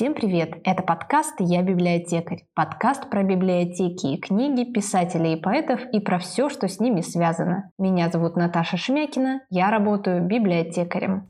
Всем 0.00 0.14
привет! 0.14 0.54
Это 0.64 0.82
подкаст 0.82 1.34
«Я 1.40 1.60
библиотекарь». 1.60 2.46
Подкаст 2.54 3.10
про 3.10 3.22
библиотеки 3.22 4.06
и 4.06 4.18
книги, 4.18 4.64
писателей 4.64 5.34
и 5.34 5.36
поэтов 5.38 5.82
и 5.92 6.00
про 6.00 6.18
все, 6.18 6.48
что 6.48 6.68
с 6.68 6.80
ними 6.80 7.02
связано. 7.02 7.70
Меня 7.78 8.08
зовут 8.08 8.34
Наташа 8.34 8.78
Шмякина, 8.78 9.42
я 9.50 9.70
работаю 9.70 10.26
библиотекарем. 10.26 11.26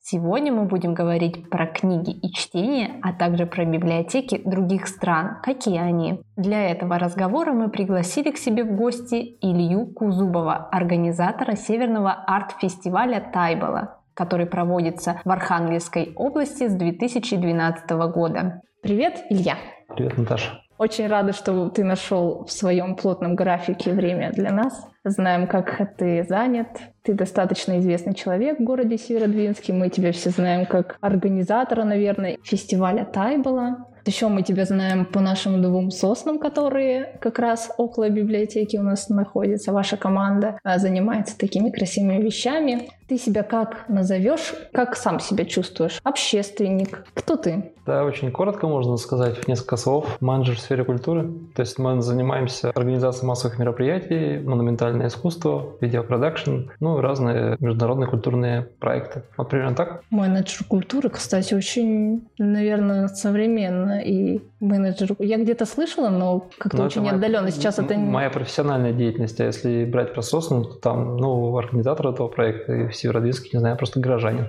Сегодня 0.00 0.52
мы 0.52 0.66
будем 0.66 0.94
говорить 0.94 1.50
про 1.50 1.66
книги 1.66 2.12
и 2.12 2.32
чтение, 2.32 3.00
а 3.02 3.12
также 3.12 3.44
про 3.44 3.64
библиотеки 3.64 4.40
других 4.44 4.86
стран. 4.86 5.38
Какие 5.42 5.80
они? 5.80 6.20
Для 6.36 6.70
этого 6.70 6.96
разговора 6.96 7.52
мы 7.52 7.70
пригласили 7.70 8.30
к 8.30 8.38
себе 8.38 8.62
в 8.62 8.76
гости 8.76 9.36
Илью 9.40 9.92
Кузубова, 9.92 10.68
организатора 10.70 11.56
Северного 11.56 12.12
арт-фестиваля 12.12 13.18
Тайбала 13.32 13.97
который 14.18 14.46
проводится 14.46 15.20
в 15.24 15.30
Архангельской 15.30 16.12
области 16.16 16.66
с 16.66 16.74
2012 16.74 17.88
года. 18.12 18.62
Привет, 18.82 19.22
Илья. 19.30 19.56
Привет, 19.94 20.18
Наташа. 20.18 20.60
Очень 20.76 21.06
рада, 21.06 21.32
что 21.32 21.68
ты 21.68 21.84
нашел 21.84 22.44
в 22.44 22.50
своем 22.50 22.96
плотном 22.96 23.36
графике 23.36 23.92
время 23.92 24.32
для 24.32 24.50
нас. 24.50 24.88
Знаем, 25.04 25.46
как 25.46 25.96
ты 25.96 26.24
занят. 26.28 26.66
Ты 27.02 27.14
достаточно 27.14 27.78
известный 27.78 28.14
человек 28.14 28.58
в 28.58 28.64
городе 28.64 28.98
Северодвинске. 28.98 29.72
Мы 29.72 29.88
тебя 29.88 30.10
все 30.10 30.30
знаем 30.30 30.66
как 30.66 30.96
организатора, 31.00 31.84
наверное, 31.84 32.38
фестиваля 32.42 33.04
Тайбола. 33.04 33.86
Еще 34.08 34.28
мы 34.28 34.42
тебя 34.42 34.64
знаем 34.64 35.04
по 35.04 35.20
нашим 35.20 35.60
двум 35.60 35.90
соснам, 35.90 36.38
которые 36.38 37.18
как 37.20 37.38
раз 37.38 37.70
около 37.76 38.08
библиотеки 38.08 38.78
у 38.78 38.82
нас 38.82 39.10
находятся. 39.10 39.70
Ваша 39.70 39.98
команда 39.98 40.58
а, 40.64 40.78
занимается 40.78 41.36
такими 41.36 41.68
красивыми 41.68 42.22
вещами. 42.22 42.88
Ты 43.06 43.18
себя 43.18 43.42
как 43.42 43.86
назовешь? 43.88 44.54
Как 44.72 44.96
сам 44.96 45.20
себя 45.20 45.44
чувствуешь? 45.44 46.00
Общественник? 46.04 47.04
Кто 47.12 47.36
ты? 47.36 47.72
Да, 47.86 48.04
очень 48.04 48.30
коротко 48.30 48.66
можно 48.68 48.98
сказать 48.98 49.38
в 49.38 49.48
несколько 49.48 49.76
слов. 49.76 50.18
Менеджер 50.20 50.56
в 50.56 50.60
сфере 50.60 50.84
культуры. 50.84 51.30
То 51.54 51.62
есть 51.62 51.78
мы 51.78 52.02
занимаемся 52.02 52.70
организацией 52.70 53.26
массовых 53.26 53.58
мероприятий, 53.58 54.38
монументальное 54.38 55.08
искусство, 55.08 55.74
видеопродакшн, 55.80 56.68
ну 56.80 56.98
и 56.98 57.02
разные 57.02 57.56
международные 57.60 58.08
культурные 58.08 58.68
проекты. 58.78 59.22
Вот 59.38 59.48
примерно 59.48 59.74
так. 59.74 60.02
Менеджер 60.10 60.64
культуры, 60.68 61.08
кстати, 61.08 61.54
очень, 61.54 62.28
наверное, 62.36 63.08
современно 63.98 64.00
и 64.00 64.40
менеджеру. 64.60 65.16
Я 65.18 65.38
где-то 65.38 65.66
слышала, 65.66 66.08
но 66.08 66.48
как-то 66.58 66.78
но 66.78 66.84
очень 66.84 67.02
моя, 67.02 67.14
отдаленно. 67.14 67.50
Сейчас 67.50 67.78
это 67.78 67.98
моя 67.98 68.30
профессиональная 68.30 68.92
деятельность. 68.92 69.40
А 69.40 69.44
если 69.44 69.84
брать 69.84 70.12
про 70.14 70.22
Сосну, 70.22 70.64
то 70.64 70.74
там, 70.74 71.16
ну, 71.16 71.56
организатор 71.56 72.08
этого 72.08 72.28
проекта 72.28 72.74
и 72.74 72.88
в 72.88 72.94
Северодвинске, 72.94 73.50
не 73.52 73.60
знаю, 73.60 73.76
просто 73.76 74.00
горожанин. 74.00 74.48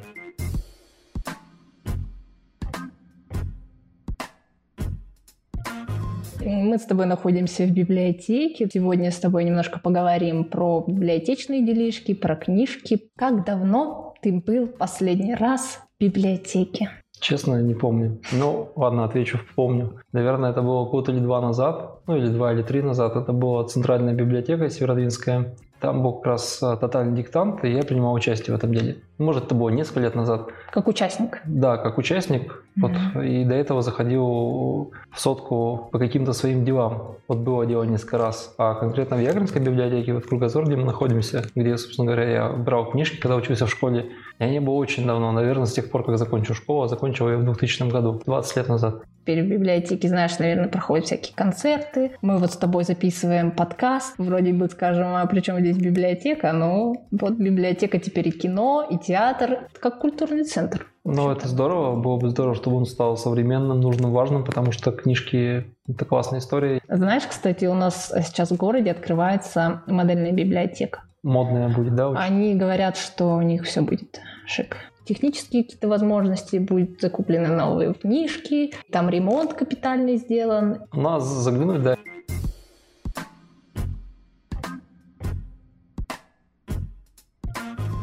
Мы 6.41 6.77
с 6.77 6.85
тобой 6.85 7.05
находимся 7.05 7.65
в 7.65 7.71
библиотеке. 7.71 8.67
Сегодня 8.73 9.11
с 9.11 9.17
тобой 9.17 9.43
немножко 9.43 9.79
поговорим 9.79 10.45
про 10.45 10.83
библиотечные 10.87 11.65
делишки, 11.65 12.13
про 12.13 12.35
книжки. 12.35 13.09
Как 13.17 13.45
давно 13.45 14.15
ты 14.21 14.31
был 14.33 14.67
последний 14.67 15.35
раз 15.35 15.79
в 15.99 16.03
библиотеке? 16.03 16.89
Честно, 17.19 17.61
не 17.61 17.75
помню. 17.75 18.17
Ну, 18.31 18.71
ладно, 18.75 19.03
отвечу, 19.03 19.39
помню. 19.55 19.99
Наверное, 20.13 20.51
это 20.51 20.61
было 20.61 20.85
год 20.85 21.09
или 21.09 21.19
два 21.19 21.41
назад, 21.41 21.99
ну 22.07 22.15
или 22.15 22.27
два 22.27 22.53
или 22.53 22.61
три 22.61 22.81
назад. 22.81 23.15
Это 23.15 23.33
была 23.33 23.65
Центральная 23.65 24.13
библиотека 24.13 24.69
Северодвинская. 24.69 25.53
Там 25.79 26.03
был 26.03 26.13
как 26.13 26.25
раз 26.25 26.61
а, 26.61 26.75
тотальный 26.75 27.15
диктант, 27.15 27.63
и 27.63 27.71
я 27.71 27.83
принимал 27.83 28.13
участие 28.13 28.53
в 28.53 28.57
этом 28.57 28.73
деле. 28.73 28.97
Может, 29.17 29.45
это 29.45 29.55
было 29.55 29.69
несколько 29.69 30.01
лет 30.01 30.13
назад. 30.13 30.49
Как 30.71 30.87
участник? 30.89 31.41
Да, 31.45 31.77
как 31.77 31.97
участник. 31.97 32.65
Mm-hmm. 32.77 32.81
Вот, 33.15 33.23
и 33.23 33.45
до 33.45 33.55
этого 33.55 33.81
заходил 33.81 34.91
в 35.09 35.19
сотку 35.19 35.87
по 35.91 35.97
каким-то 35.97 36.33
своим 36.33 36.65
делам. 36.65 37.15
Вот 37.29 37.37
было 37.39 37.65
дело 37.65 37.83
несколько 37.83 38.17
раз. 38.17 38.53
А 38.57 38.75
конкретно 38.75 39.15
в 39.15 39.21
Ягринской 39.21 39.61
библиотеке, 39.61 40.13
вот 40.13 40.25
в 40.25 40.27
Кругозор, 40.27 40.65
где 40.65 40.75
мы 40.75 40.83
находимся, 40.83 41.45
где, 41.55 41.77
собственно 41.77 42.07
говоря, 42.07 42.29
я 42.29 42.49
брал 42.49 42.91
книжки, 42.91 43.17
когда 43.17 43.37
учился 43.37 43.65
в 43.65 43.71
школе, 43.71 44.09
я 44.39 44.49
не 44.49 44.59
был 44.59 44.77
очень 44.77 45.05
давно, 45.05 45.31
наверное, 45.31 45.65
с 45.65 45.73
тех 45.73 45.91
пор, 45.91 46.05
как 46.05 46.17
закончил 46.17 46.55
школу, 46.55 46.83
а 46.83 46.87
закончил 46.87 47.29
я 47.29 47.37
в 47.37 47.43
2000 47.43 47.89
году, 47.91 48.21
20 48.25 48.55
лет 48.57 48.67
назад 48.69 49.03
теперь 49.29 49.43
в 49.43 49.47
библиотеке, 49.47 50.07
знаешь, 50.07 50.39
наверное, 50.39 50.69
проходят 50.69 51.05
всякие 51.05 51.35
концерты. 51.35 52.13
Мы 52.21 52.39
вот 52.39 52.51
с 52.51 52.57
тобой 52.57 52.83
записываем 52.83 53.51
подкаст. 53.51 54.15
Вроде 54.17 54.53
бы 54.53 54.67
скажем, 54.69 55.13
а 55.13 55.25
при 55.27 55.41
чем 55.41 55.59
здесь 55.59 55.77
библиотека? 55.77 56.51
Но 56.51 56.95
вот 57.11 57.33
библиотека 57.33 57.99
теперь 57.99 58.29
и 58.29 58.31
кино, 58.31 58.87
и 58.89 58.97
театр. 58.97 59.67
как 59.79 59.99
культурный 59.99 60.45
центр. 60.45 60.87
Ну, 61.03 61.29
это 61.31 61.47
здорово. 61.47 61.95
Было 61.95 62.17
бы 62.17 62.29
здорово, 62.29 62.55
чтобы 62.55 62.77
он 62.77 62.85
стал 62.85 63.17
современным, 63.17 63.79
нужным, 63.79 64.11
важным, 64.11 64.43
потому 64.43 64.71
что 64.71 64.91
книжки— 64.91 65.65
это 65.87 66.05
классная 66.05 66.39
история. 66.39 66.81
Знаешь, 66.87 67.23
кстати, 67.29 67.65
у 67.65 67.75
нас 67.75 68.11
сейчас 68.25 68.49
в 68.49 68.57
городе 68.57 68.89
открывается 68.89 69.83
модельная 69.85 70.31
библиотека. 70.31 71.03
Модная 71.23 71.69
будет, 71.69 71.95
да? 71.95 72.09
Очень? 72.09 72.21
Они 72.21 72.55
говорят, 72.55 72.97
что 72.97 73.35
у 73.35 73.41
них 73.41 73.65
все 73.65 73.81
будет 73.81 74.21
шик 74.45 74.77
технические 75.09 75.63
какие-то 75.63 75.87
возможности, 75.87 76.57
будут 76.57 77.01
закуплены 77.01 77.47
новые 77.47 77.95
книжки, 77.95 78.73
там 78.91 79.09
ремонт 79.09 79.55
капитальный 79.55 80.17
сделан. 80.17 80.83
У 80.93 81.01
нас 81.01 81.23
заглянуть, 81.23 81.81
да. 81.81 81.97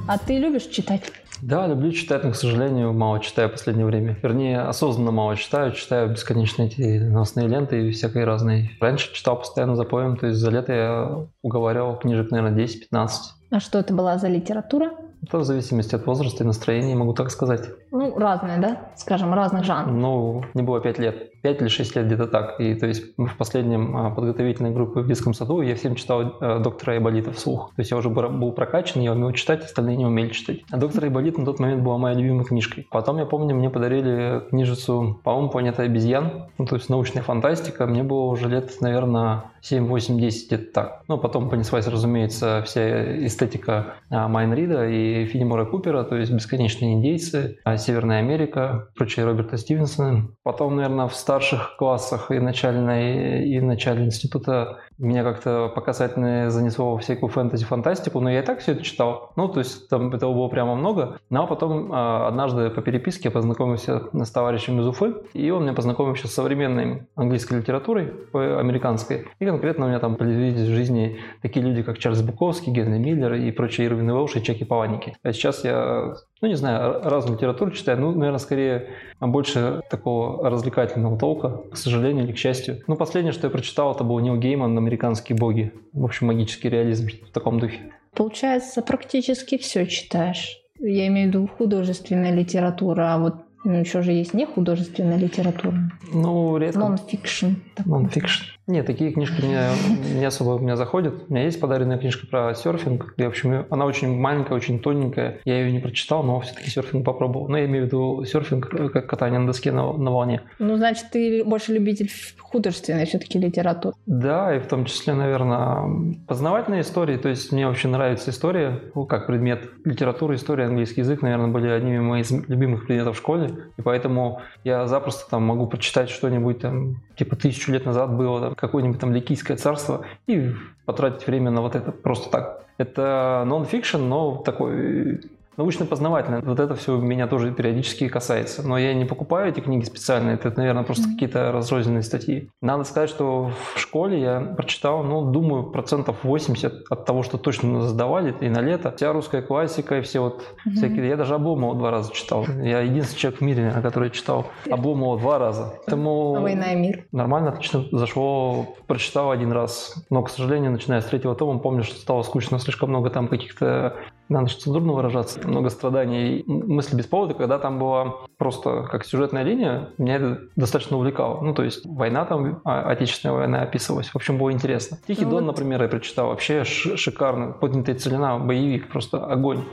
А 0.09 0.19
ты 0.19 0.39
любишь 0.39 0.67
читать? 0.67 1.03
Да, 1.43 1.67
люблю 1.67 1.91
читать, 1.91 2.23
но, 2.23 2.31
к 2.31 2.37
сожалению, 2.37 2.93
мало 2.93 3.21
читаю 3.21 3.49
в 3.49 3.53
последнее 3.53 3.85
время. 3.85 4.17
Вернее, 4.23 4.61
осознанно 4.61 5.11
мало 5.11 5.37
читаю. 5.37 5.73
Читаю 5.73 6.11
бесконечно 6.11 6.63
эти 6.63 6.99
новостные 7.01 7.49
ленты 7.49 7.89
и 7.89 7.91
всякие 7.91 8.25
разные. 8.25 8.71
Раньше 8.81 9.13
читал 9.13 9.37
постоянно 9.37 9.75
за 9.75 9.85
поем, 9.85 10.17
то 10.17 10.29
есть 10.29 10.39
за 10.39 10.51
лето 10.51 10.73
я 10.73 11.27
уговаривал 11.43 11.99
книжек, 11.99 12.31
наверное, 12.31 12.57
10-15. 12.65 13.09
А 13.51 13.61
что 13.61 13.79
это 13.79 13.93
была 13.93 14.17
за 14.17 14.29
литература? 14.29 14.93
Это 15.23 15.39
в 15.39 15.45
зависимости 15.45 15.95
от 15.95 16.07
возраста 16.07 16.45
и 16.45 16.47
настроения, 16.47 16.95
могу 16.95 17.13
так 17.13 17.31
сказать. 17.31 17.69
Ну, 17.91 18.17
разные, 18.17 18.59
да? 18.59 18.93
Скажем, 18.97 19.35
разных 19.35 19.65
жанров. 19.65 19.93
Ну, 19.93 20.45
не 20.55 20.63
было 20.63 20.81
пять 20.81 20.99
лет. 20.99 21.31
Пять 21.43 21.61
или 21.61 21.69
шесть 21.69 21.97
лет 21.97 22.07
где-то 22.07 22.27
так. 22.27 22.61
И 22.61 22.75
то 22.75 22.87
есть 22.87 23.05
в 23.17 23.37
последнем 23.37 23.97
а, 23.97 24.11
подготовительной 24.11 24.71
группе 24.71 25.01
в 25.01 25.07
детском 25.07 25.35
саду 25.35 25.61
я 25.61 25.75
всем 25.75 25.95
читал 25.95 26.37
а, 26.41 26.59
доктора 26.59 26.93
Айболита 26.93 27.33
вслух. 27.33 27.73
То 27.77 27.81
есть 27.81 27.91
я 27.91 27.97
уже 27.97 28.09
был 28.11 28.53
прокачан, 28.53 29.03
я 29.03 29.13
умел 29.13 29.33
читать, 29.33 29.65
остальные 29.65 29.97
не 29.97 30.07
умели 30.07 30.31
читать. 30.31 30.61
А 30.71 30.77
доктор 30.77 31.05
Айболит 31.05 31.39
на 31.39 31.45
тот 31.45 31.59
момент 31.61 31.83
была 31.83 31.99
моей 31.99 32.17
любимой 32.17 32.45
книжкой. 32.45 32.87
Потом, 32.91 33.19
я 33.19 33.27
помню, 33.27 33.55
мне 33.55 33.71
подарили 33.71 34.43
книжицу, 34.51 35.21
по-моему, 35.23 35.51
«Планета 35.51 35.83
обезьян», 35.83 36.49
ну, 36.59 36.67
то 36.67 36.77
есть 36.77 36.89
научная 36.89 37.23
фантастика. 37.23 37.87
Мне 37.87 38.03
было 38.03 38.25
уже 38.25 38.49
лет, 38.49 38.71
наверное, 38.81 39.45
7, 39.61 39.87
8, 39.87 40.19
10, 40.19 40.47
где-то 40.47 40.73
так. 40.73 41.03
Ну, 41.09 41.19
потом 41.19 41.51
понеслась, 41.51 41.87
разумеется, 41.87 42.63
вся 42.67 43.27
эстетика 43.27 43.95
а, 44.11 44.29
Майнрида 44.29 44.89
и 44.89 45.27
Филимора 45.27 45.65
Купера, 45.65 46.05
то 46.05 46.17
есть 46.17 46.33
«Бесконечные 46.33 46.95
индейцы», 46.95 47.59
«Северная 47.77 48.21
Америка», 48.21 48.89
прочие 48.95 49.27
Роберта 49.27 49.57
Стивенсона. 49.57 50.29
Потом, 50.43 50.77
наверное, 50.77 51.09
в 51.09 51.15
старших 51.27 51.75
классах 51.77 52.31
и 52.31 52.39
начальной, 52.39 53.49
и 53.49 53.61
начале 53.61 54.05
института 54.05 54.79
меня 54.99 55.23
как-то 55.25 55.71
по 55.75 55.81
касательной 55.81 56.51
занесло 56.51 56.93
во 56.93 56.99
всякую 56.99 57.31
фэнтези-фантастику, 57.31 58.21
но 58.21 58.31
я 58.31 58.41
и 58.41 58.45
так 58.45 58.61
все 58.61 58.73
это 58.73 58.83
читал. 58.83 59.33
Ну, 59.37 59.49
то 59.49 59.61
есть 59.61 59.89
там 59.89 60.15
этого 60.15 60.33
было 60.33 60.49
прямо 60.49 60.75
много. 60.75 61.19
Ну, 61.31 61.43
а 61.43 61.47
потом 61.47 61.91
а, 61.93 62.29
однажды 62.29 62.71
по 62.71 62.81
переписке 62.83 63.29
я 63.29 63.31
познакомился 63.31 64.03
с 64.13 64.31
товарищем 64.31 64.81
из 64.81 64.87
Уфы, 64.87 65.15
и 65.35 65.51
он 65.51 65.65
меня 65.65 65.75
познакомил 65.75 66.15
еще 66.15 66.29
с 66.29 66.35
современной 66.35 67.07
английской 67.15 67.59
литературой, 67.59 68.13
американской. 68.33 69.27
И 69.39 69.45
конкретно 69.45 69.87
у 69.87 69.89
меня 69.89 69.99
там 69.99 70.17
появились 70.17 70.69
в 70.69 70.75
жизни 70.75 71.19
такие 71.43 71.65
люди, 71.65 71.83
как 71.83 71.99
Чарльз 71.99 72.23
Буковский, 72.23 72.73
Генри 72.73 72.99
Миллер 72.99 73.35
и 73.35 73.51
прочие 73.51 73.87
Ирвин 73.87 74.11
Уэлш 74.11 74.37
и 74.37 74.43
Чеки 74.43 74.65
Паланики. 74.65 75.17
А 75.23 75.33
сейчас 75.33 75.65
я 75.65 76.15
ну, 76.43 76.49
не 76.49 76.55
знаю, 76.55 77.01
разную 77.03 77.37
литературу 77.37 77.71
читаю, 77.71 77.99
ну, 77.99 78.13
наверное, 78.13 78.39
скорее 78.39 78.89
больше 79.21 79.81
такого 79.91 80.49
развлекательного 80.49 81.19
толка, 81.19 81.63
к 81.73 81.77
сожалению 81.77 82.25
или 82.25 82.33
к 82.33 82.39
счастью. 82.39 82.83
Ну, 82.87 82.97
последнее, 82.97 83.33
что 83.33 83.47
я 83.47 83.51
прочитал, 83.51 83.93
это 83.93 84.05
был 84.05 84.19
Нил 84.19 84.37
Гейман 84.37 84.75
«Американские 84.87 85.37
боги». 85.37 85.73
В 85.93 86.05
общем, 86.05 86.29
магический 86.29 86.69
реализм 86.69 87.09
в 87.29 87.33
таком 87.33 87.59
духе. 87.59 87.93
Получается, 88.15 88.83
практически 88.83 89.59
все 89.59 89.85
читаешь. 89.85 90.59
Я 90.79 91.09
имею 91.09 91.27
в 91.27 91.29
виду 91.31 91.51
художественная 91.59 92.33
литература, 92.33 93.15
а 93.15 93.19
вот 93.19 93.46
Ну, 93.67 93.81
еще 93.81 94.01
же 94.03 94.13
есть 94.13 94.33
не 94.33 94.47
художественная 94.47 95.19
литература. 95.19 95.77
Ну, 96.13 96.57
редко. 96.57 96.79
Non-fiction. 96.79 97.57
Non-fiction. 97.85 98.45
Нет, 98.69 98.87
такие 98.87 99.11
книжки 99.11 99.45
не, 99.45 100.19
не 100.19 100.25
особо 100.25 100.51
у 100.53 100.59
меня 100.61 100.77
заходят. 100.77 101.15
У 101.29 101.33
меня 101.33 101.45
есть 101.45 101.59
подаренная 101.59 101.99
книжка 101.99 102.29
про 102.29 102.55
серфинг. 102.55 103.15
Я, 103.17 103.27
в 103.27 103.29
общем, 103.29 103.67
она 103.71 103.85
очень 103.85 104.17
маленькая, 104.17 104.55
очень 104.55 104.79
тоненькая. 104.79 105.41
Я 105.45 105.61
ее 105.61 105.73
не 105.73 105.81
прочитал, 105.81 106.23
но 106.23 106.39
все-таки 106.41 106.71
серфинг 106.71 107.05
попробовал. 107.05 107.49
Но 107.49 107.59
я 107.59 107.67
имею 107.67 107.85
в 107.85 107.87
виду 107.87 108.25
серфинг, 108.25 108.73
э, 108.73 108.89
как 108.89 109.09
катание 109.09 109.41
на 109.41 109.47
доске 109.47 109.73
на, 109.73 109.93
на 109.93 110.13
волне. 110.13 110.43
Ну, 110.61 110.77
значит, 110.77 111.07
ты 111.11 111.45
больше 111.45 111.73
любитель 111.73 112.11
художественной 112.39 113.07
все-таки 113.07 113.39
литературы. 113.39 113.97
Да, 114.07 114.55
и 114.55 114.61
в 114.61 114.67
том 114.67 114.85
числе, 114.85 115.15
наверное, 115.15 116.17
познавательные 116.27 116.83
истории. 116.83 117.17
То 117.17 117.29
есть 117.29 117.51
мне 117.51 117.67
вообще 117.67 117.89
нравится 117.89 118.31
история, 118.31 118.81
ну, 118.95 119.07
как 119.07 119.27
предмет 119.27 119.71
литературы, 119.85 120.37
история, 120.37 120.67
английский 120.67 121.01
язык, 121.01 121.23
наверное, 121.23 121.49
были 121.49 121.69
одними 121.69 121.99
моих 121.99 122.31
любимых 122.49 122.87
предметов 122.87 123.17
в 123.17 123.19
школе. 123.19 123.56
И 123.77 123.83
поэтому 123.83 124.41
я 124.65 124.87
запросто 124.87 125.31
там 125.31 125.43
могу 125.43 125.67
прочитать 125.67 126.11
что-нибудь 126.11 126.61
там, 126.61 126.97
типа 127.17 127.37
тысячу 127.37 127.73
лет 127.73 127.87
назад 127.87 128.15
было, 128.15 128.41
там, 128.41 128.55
какое-нибудь 128.55 129.01
там 129.01 129.13
Ликийское 129.13 129.57
царство 129.57 130.05
и 130.27 130.53
потратить 130.85 131.27
время 131.27 131.51
на 131.51 131.61
вот 131.63 131.75
это 131.75 131.93
просто 131.93 132.31
так. 132.31 132.65
Это 132.79 133.45
нон-фикшн, 133.47 133.99
но 133.99 134.37
такой 134.37 135.21
научно-познавательное. 135.57 136.43
Вот 136.43 136.61
это 136.61 136.75
все 136.75 136.97
меня 136.97 137.27
тоже 137.27 137.53
периодически 137.53 138.09
касается. 138.09 138.67
Но 138.67 138.79
я 138.79 138.95
не 138.95 139.05
покупаю 139.05 139.49
эти 139.49 139.61
книги 139.61 139.85
специально, 139.85 140.31
это, 140.31 140.53
наверное, 140.57 140.83
просто 140.83 141.09
какие-то 141.09 141.53
разрозненные 141.53 142.03
статьи. 142.03 142.49
Надо 142.61 142.85
сказать, 142.85 143.11
что 143.11 143.51
в 143.75 143.79
школе 143.79 144.21
я 144.21 144.41
прочитал, 144.41 145.03
ну, 145.03 145.31
думаю, 145.31 145.65
процентов 145.65 146.17
80 146.23 146.87
от 146.91 147.05
того, 147.05 147.23
что 147.23 147.39
точно 147.39 147.83
задавали 147.83 148.35
и 148.41 148.49
на 148.49 148.61
лето. 148.61 148.93
Вся 148.97 149.13
русская 149.13 149.43
классика 149.43 149.99
и 149.99 150.01
все 150.03 150.21
вот 150.21 150.43
mm-hmm. 150.43 150.73
всякие. 150.73 151.09
Я 151.09 151.17
даже 151.17 151.35
Обломова 151.35 151.75
два 151.75 151.91
раза 151.91 152.13
читал. 152.13 152.47
Я 152.63 152.81
единственный 152.81 153.19
человек 153.19 153.41
в 153.41 153.45
мире, 153.45 153.75
который 153.83 154.11
читал 154.11 154.47
Обломова 154.71 155.19
два 155.19 155.39
раза. 155.39 155.75
Поэтому 155.87 156.41
Война 156.41 156.73
и 156.73 156.77
мир. 156.77 157.07
Нормально, 157.13 157.51
отлично 157.51 157.85
зашло. 157.93 158.77
Прочитал 158.87 159.31
один 159.31 159.53
раз. 159.53 160.05
Но, 160.11 160.23
к 160.23 160.31
сожалению, 160.31 160.73
начиная 160.73 161.01
с 161.01 161.07
третьего 161.07 161.35
тома, 161.35 161.59
помню, 161.59 161.83
что 161.83 161.97
стало 161.97 162.23
скучно. 162.23 162.59
Слишком 162.59 162.91
много 162.91 163.11
там 163.11 163.29
каких-то 163.29 163.97
надо 164.29 164.49
же 164.49 164.57
цензурно 164.57 164.93
выражаться, 164.93 165.47
много 165.47 165.71
страданий, 165.71 166.43
мысли 166.47 166.97
без 166.97 167.07
повода, 167.07 167.35
когда 167.35 167.59
там 167.59 167.79
была 167.79 168.17
просто 168.39 168.83
как 168.83 169.05
сюжетная 169.05 169.43
линия, 169.43 169.91
меня 169.99 170.17
это 170.17 170.41
достаточно 170.57 170.97
увлекало. 170.97 171.41
Ну, 171.43 171.55
то 171.55 171.63
есть 171.63 171.87
война 171.87 172.25
там, 172.25 172.61
а, 172.65 172.83
отечественная 172.91 173.37
война 173.37 173.63
описывалась. 173.63 174.09
В 174.09 174.17
общем, 174.17 174.39
было 174.39 174.53
интересно. 174.53 174.99
Тихий 175.07 175.25
ну, 175.25 175.31
Дон, 175.33 175.45
вот... 175.45 175.53
например, 175.53 175.83
я 175.83 175.89
прочитал. 175.89 176.29
Вообще 176.29 176.65
шикарно. 176.65 177.53
Поднятая 177.53 177.95
целина, 177.95 178.39
боевик, 178.39 178.89
просто 178.91 179.25
огонь. 179.25 179.65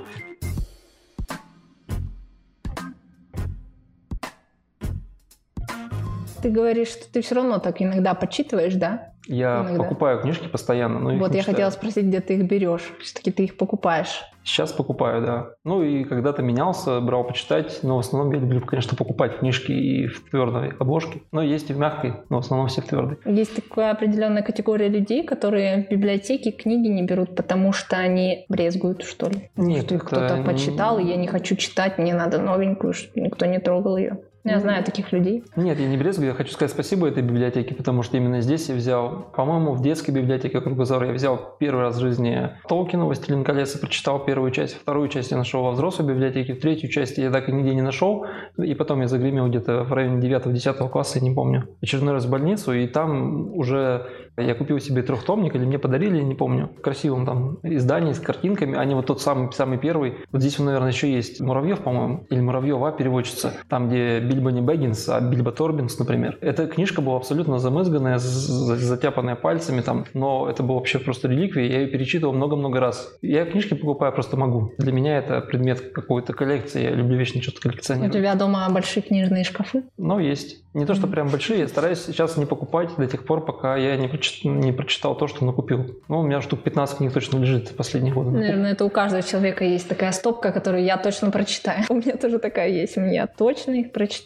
Ты 6.41 6.49
говоришь, 6.49 6.89
что 6.89 7.11
ты 7.11 7.21
все 7.21 7.35
равно 7.35 7.57
так 7.59 7.81
иногда 7.81 8.13
почитываешь, 8.13 8.75
да? 8.75 9.12
Я 9.27 9.61
иногда. 9.61 9.83
покупаю 9.83 10.19
книжки 10.19 10.47
постоянно, 10.47 10.99
но 10.99 11.17
Вот 11.17 11.33
я 11.33 11.39
читаю. 11.39 11.55
хотела 11.55 11.69
спросить, 11.69 12.05
где 12.05 12.19
ты 12.19 12.35
их 12.35 12.47
берешь? 12.47 12.91
Все-таки 12.99 13.31
ты 13.31 13.43
их 13.45 13.57
покупаешь. 13.57 14.21
Сейчас 14.43 14.73
покупаю, 14.73 15.25
да. 15.25 15.49
Ну 15.63 15.83
и 15.83 16.03
когда-то 16.03 16.41
менялся, 16.41 16.99
брал 16.99 17.23
почитать, 17.23 17.79
но 17.81 17.95
в 17.95 17.99
основном 17.99 18.33
я 18.33 18.39
люблю, 18.39 18.59
конечно, 18.61 18.97
покупать 18.97 19.37
книжки 19.39 19.71
и 19.71 20.07
в 20.07 20.29
твердой 20.29 20.71
обложке. 20.79 21.21
Но 21.31 21.41
есть 21.41 21.69
и 21.69 21.73
в 21.73 21.77
мягкой, 21.77 22.15
но 22.29 22.37
в 22.37 22.39
основном 22.41 22.67
все 22.67 22.81
в 22.81 22.85
твердой. 22.85 23.17
Есть 23.25 23.55
такая 23.55 23.91
определенная 23.91 24.43
категория 24.43 24.89
людей, 24.89 25.23
которые 25.23 25.85
в 25.85 25.89
библиотеке 25.89 26.51
книги 26.51 26.89
не 26.89 27.03
берут, 27.03 27.35
потому 27.35 27.71
что 27.71 27.95
они 27.95 28.45
брезгуют, 28.49 29.03
что 29.03 29.29
ли? 29.29 29.49
Нет, 29.55 29.85
что 29.85 29.95
их 29.95 30.03
кто-то 30.03 30.43
почитал, 30.45 30.99
и 30.99 31.05
я 31.05 31.15
не 31.15 31.27
хочу 31.27 31.55
читать, 31.55 31.97
мне 31.97 32.13
надо 32.13 32.39
новенькую, 32.39 32.93
чтобы 32.93 33.21
никто 33.21 33.45
не 33.45 33.59
трогал 33.59 33.95
ее. 33.95 34.19
Я 34.43 34.59
знаю 34.59 34.83
таких 34.83 35.11
людей. 35.13 35.43
Нет, 35.55 35.79
я 35.79 35.87
не 35.87 35.95
брезгую. 35.95 36.29
Я 36.29 36.33
хочу 36.33 36.51
сказать 36.51 36.71
спасибо 36.71 37.07
этой 37.07 37.23
библиотеке, 37.23 37.73
потому 37.75 38.03
что 38.03 38.17
именно 38.17 38.41
здесь 38.41 38.67
я 38.67 38.75
взял, 38.75 39.31
по-моему, 39.35 39.73
в 39.73 39.81
детской 39.81 40.11
библиотеке 40.11 40.59
Кругозора 40.59 41.07
я 41.07 41.13
взял 41.13 41.55
первый 41.59 41.81
раз 41.81 41.95
в 41.95 42.01
жизни 42.01 42.49
Толкина 42.67 43.05
«Властелин 43.05 43.45
колец» 43.45 43.75
и 43.75 43.79
прочитал 43.79 44.23
первую 44.25 44.51
часть. 44.51 44.75
Вторую 44.75 45.07
часть 45.07 45.31
я 45.31 45.37
нашел 45.37 45.63
во 45.63 45.71
взрослой 45.71 46.07
библиотеке. 46.07 46.55
Третью 46.55 46.89
часть 46.89 47.17
я 47.17 47.31
так 47.31 47.47
и 47.47 47.53
нигде 47.53 47.73
не 47.73 47.81
нашел. 47.81 48.25
И 48.57 48.73
потом 48.73 48.99
я 49.01 49.07
загремел 49.07 49.47
где-то 49.47 49.83
в 49.83 49.93
районе 49.93 50.27
9-10 50.27 50.89
класса, 50.89 51.19
я 51.19 51.25
не 51.25 51.33
помню. 51.33 51.69
Очередной 51.81 52.13
раз 52.13 52.25
в 52.25 52.29
больницу, 52.29 52.73
и 52.73 52.85
там 52.87 53.55
уже 53.57 54.07
я 54.37 54.55
купил 54.55 54.79
себе 54.79 55.03
трехтомник, 55.03 55.55
или 55.55 55.63
мне 55.63 55.77
подарили, 55.77 56.17
я 56.17 56.23
не 56.23 56.33
помню. 56.33 56.71
В 56.77 56.81
красивом 56.81 57.25
там 57.25 57.59
издании 57.63 58.13
с 58.13 58.19
картинками, 58.19 58.75
а 58.75 58.83
не 58.83 58.95
вот 58.95 59.05
тот 59.05 59.21
самый, 59.21 59.51
самый 59.53 59.77
первый. 59.77 60.15
Вот 60.31 60.41
здесь, 60.41 60.57
наверное, 60.57 60.89
еще 60.89 61.11
есть 61.11 61.39
Муравьев, 61.39 61.79
по-моему, 61.81 62.25
или 62.29 62.41
Муравьева 62.41 62.91
переводчица, 62.91 63.53
там, 63.69 63.89
где 63.89 64.19
Бильбо 64.33 64.49
не 64.49 64.61
Бэггинс, 64.61 65.09
а 65.09 65.21
Бильбо 65.21 65.51
Торбинс, 65.51 65.99
например. 65.99 66.37
Эта 66.41 66.67
книжка 66.67 67.01
была 67.01 67.17
абсолютно 67.17 67.59
замызганная, 67.59 68.17
затяпанная 68.17 69.35
пальцами 69.35 69.81
там, 69.81 70.05
но 70.13 70.49
это 70.49 70.63
было 70.63 70.75
вообще 70.75 70.99
просто 70.99 71.27
реликвия, 71.27 71.65
я 71.65 71.81
ее 71.81 71.87
перечитывал 71.87 72.33
много-много 72.33 72.79
раз. 72.79 73.15
Я 73.21 73.45
книжки 73.45 73.73
покупаю 73.73 74.11
просто 74.11 74.37
могу. 74.37 74.71
Для 74.77 74.91
меня 74.91 75.17
это 75.17 75.41
предмет 75.41 75.91
какой-то 75.91 76.33
коллекции, 76.33 76.83
я 76.83 76.91
люблю 76.91 77.17
вечно 77.17 77.41
что-то 77.41 77.61
коллекционировать. 77.61 78.15
У 78.15 78.17
тебя 78.17 78.35
дома 78.35 78.67
большие 78.69 79.03
книжные 79.03 79.43
шкафы? 79.43 79.83
Ну, 79.97 80.19
есть. 80.19 80.63
Не 80.73 80.85
то, 80.85 80.95
что 80.95 81.05
прям 81.05 81.29
большие, 81.29 81.59
я 81.59 81.67
стараюсь 81.67 82.03
сейчас 82.03 82.35
не 82.35 82.45
покупать 82.45 82.89
до 82.97 83.05
тех 83.05 83.25
пор, 83.25 83.45
пока 83.45 83.77
я 83.77 83.95
не 83.95 84.09
не 84.43 84.71
прочитал 84.71 85.15
то, 85.15 85.27
что 85.27 85.45
накупил. 85.45 85.99
Ну, 86.07 86.19
у 86.19 86.23
меня 86.23 86.41
штук 86.41 86.63
15 86.63 86.97
книг 86.97 87.13
точно 87.13 87.37
лежит 87.37 87.69
в 87.69 87.75
последние 87.75 88.13
годы. 88.13 88.31
Наверное, 88.31 88.71
это 88.71 88.85
у 88.85 88.89
каждого 88.89 89.21
человека 89.21 89.63
есть 89.63 89.87
такая 89.87 90.11
стопка, 90.11 90.51
которую 90.51 90.83
я 90.83 90.97
точно 90.97 91.29
прочитаю. 91.31 91.83
У 91.89 91.95
меня 91.95 92.17
тоже 92.17 92.39
такая 92.39 92.69
есть, 92.69 92.97
у 92.97 93.01
меня 93.01 93.27
точно 93.27 93.71
их 93.71 93.91
прочитаю. 93.91 94.22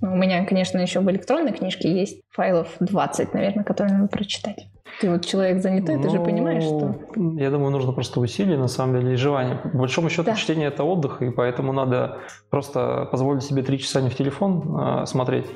Ну, 0.00 0.12
у 0.12 0.16
меня, 0.16 0.44
конечно, 0.44 0.78
еще 0.78 1.00
в 1.00 1.10
электронной 1.10 1.52
книжке 1.52 1.92
есть 1.92 2.20
файлов 2.30 2.68
20, 2.80 3.34
наверное, 3.34 3.64
которые 3.64 3.96
надо 3.96 4.08
прочитать. 4.08 4.68
Ты 5.00 5.10
вот 5.10 5.26
человек 5.26 5.62
занятой, 5.62 5.96
ну, 5.96 6.02
ты 6.02 6.10
же 6.10 6.20
понимаешь, 6.20 6.62
что... 6.62 6.94
Я 7.38 7.50
думаю, 7.50 7.70
нужно 7.70 7.92
просто 7.92 8.20
усилие, 8.20 8.56
на 8.56 8.68
самом 8.68 9.00
деле, 9.00 9.14
и 9.14 9.16
желание. 9.16 9.56
По 9.56 9.68
большому 9.68 10.08
счету, 10.08 10.24
да. 10.24 10.34
чтение– 10.34 10.68
это 10.68 10.84
отдых, 10.84 11.20
и 11.22 11.30
поэтому 11.30 11.72
надо 11.72 12.18
просто 12.50 13.06
позволить 13.10 13.42
себе 13.42 13.62
три 13.62 13.78
часа 13.78 14.00
не 14.00 14.08
в 14.08 14.14
телефон 14.14 15.02
э, 15.02 15.06
смотреть, 15.06 15.46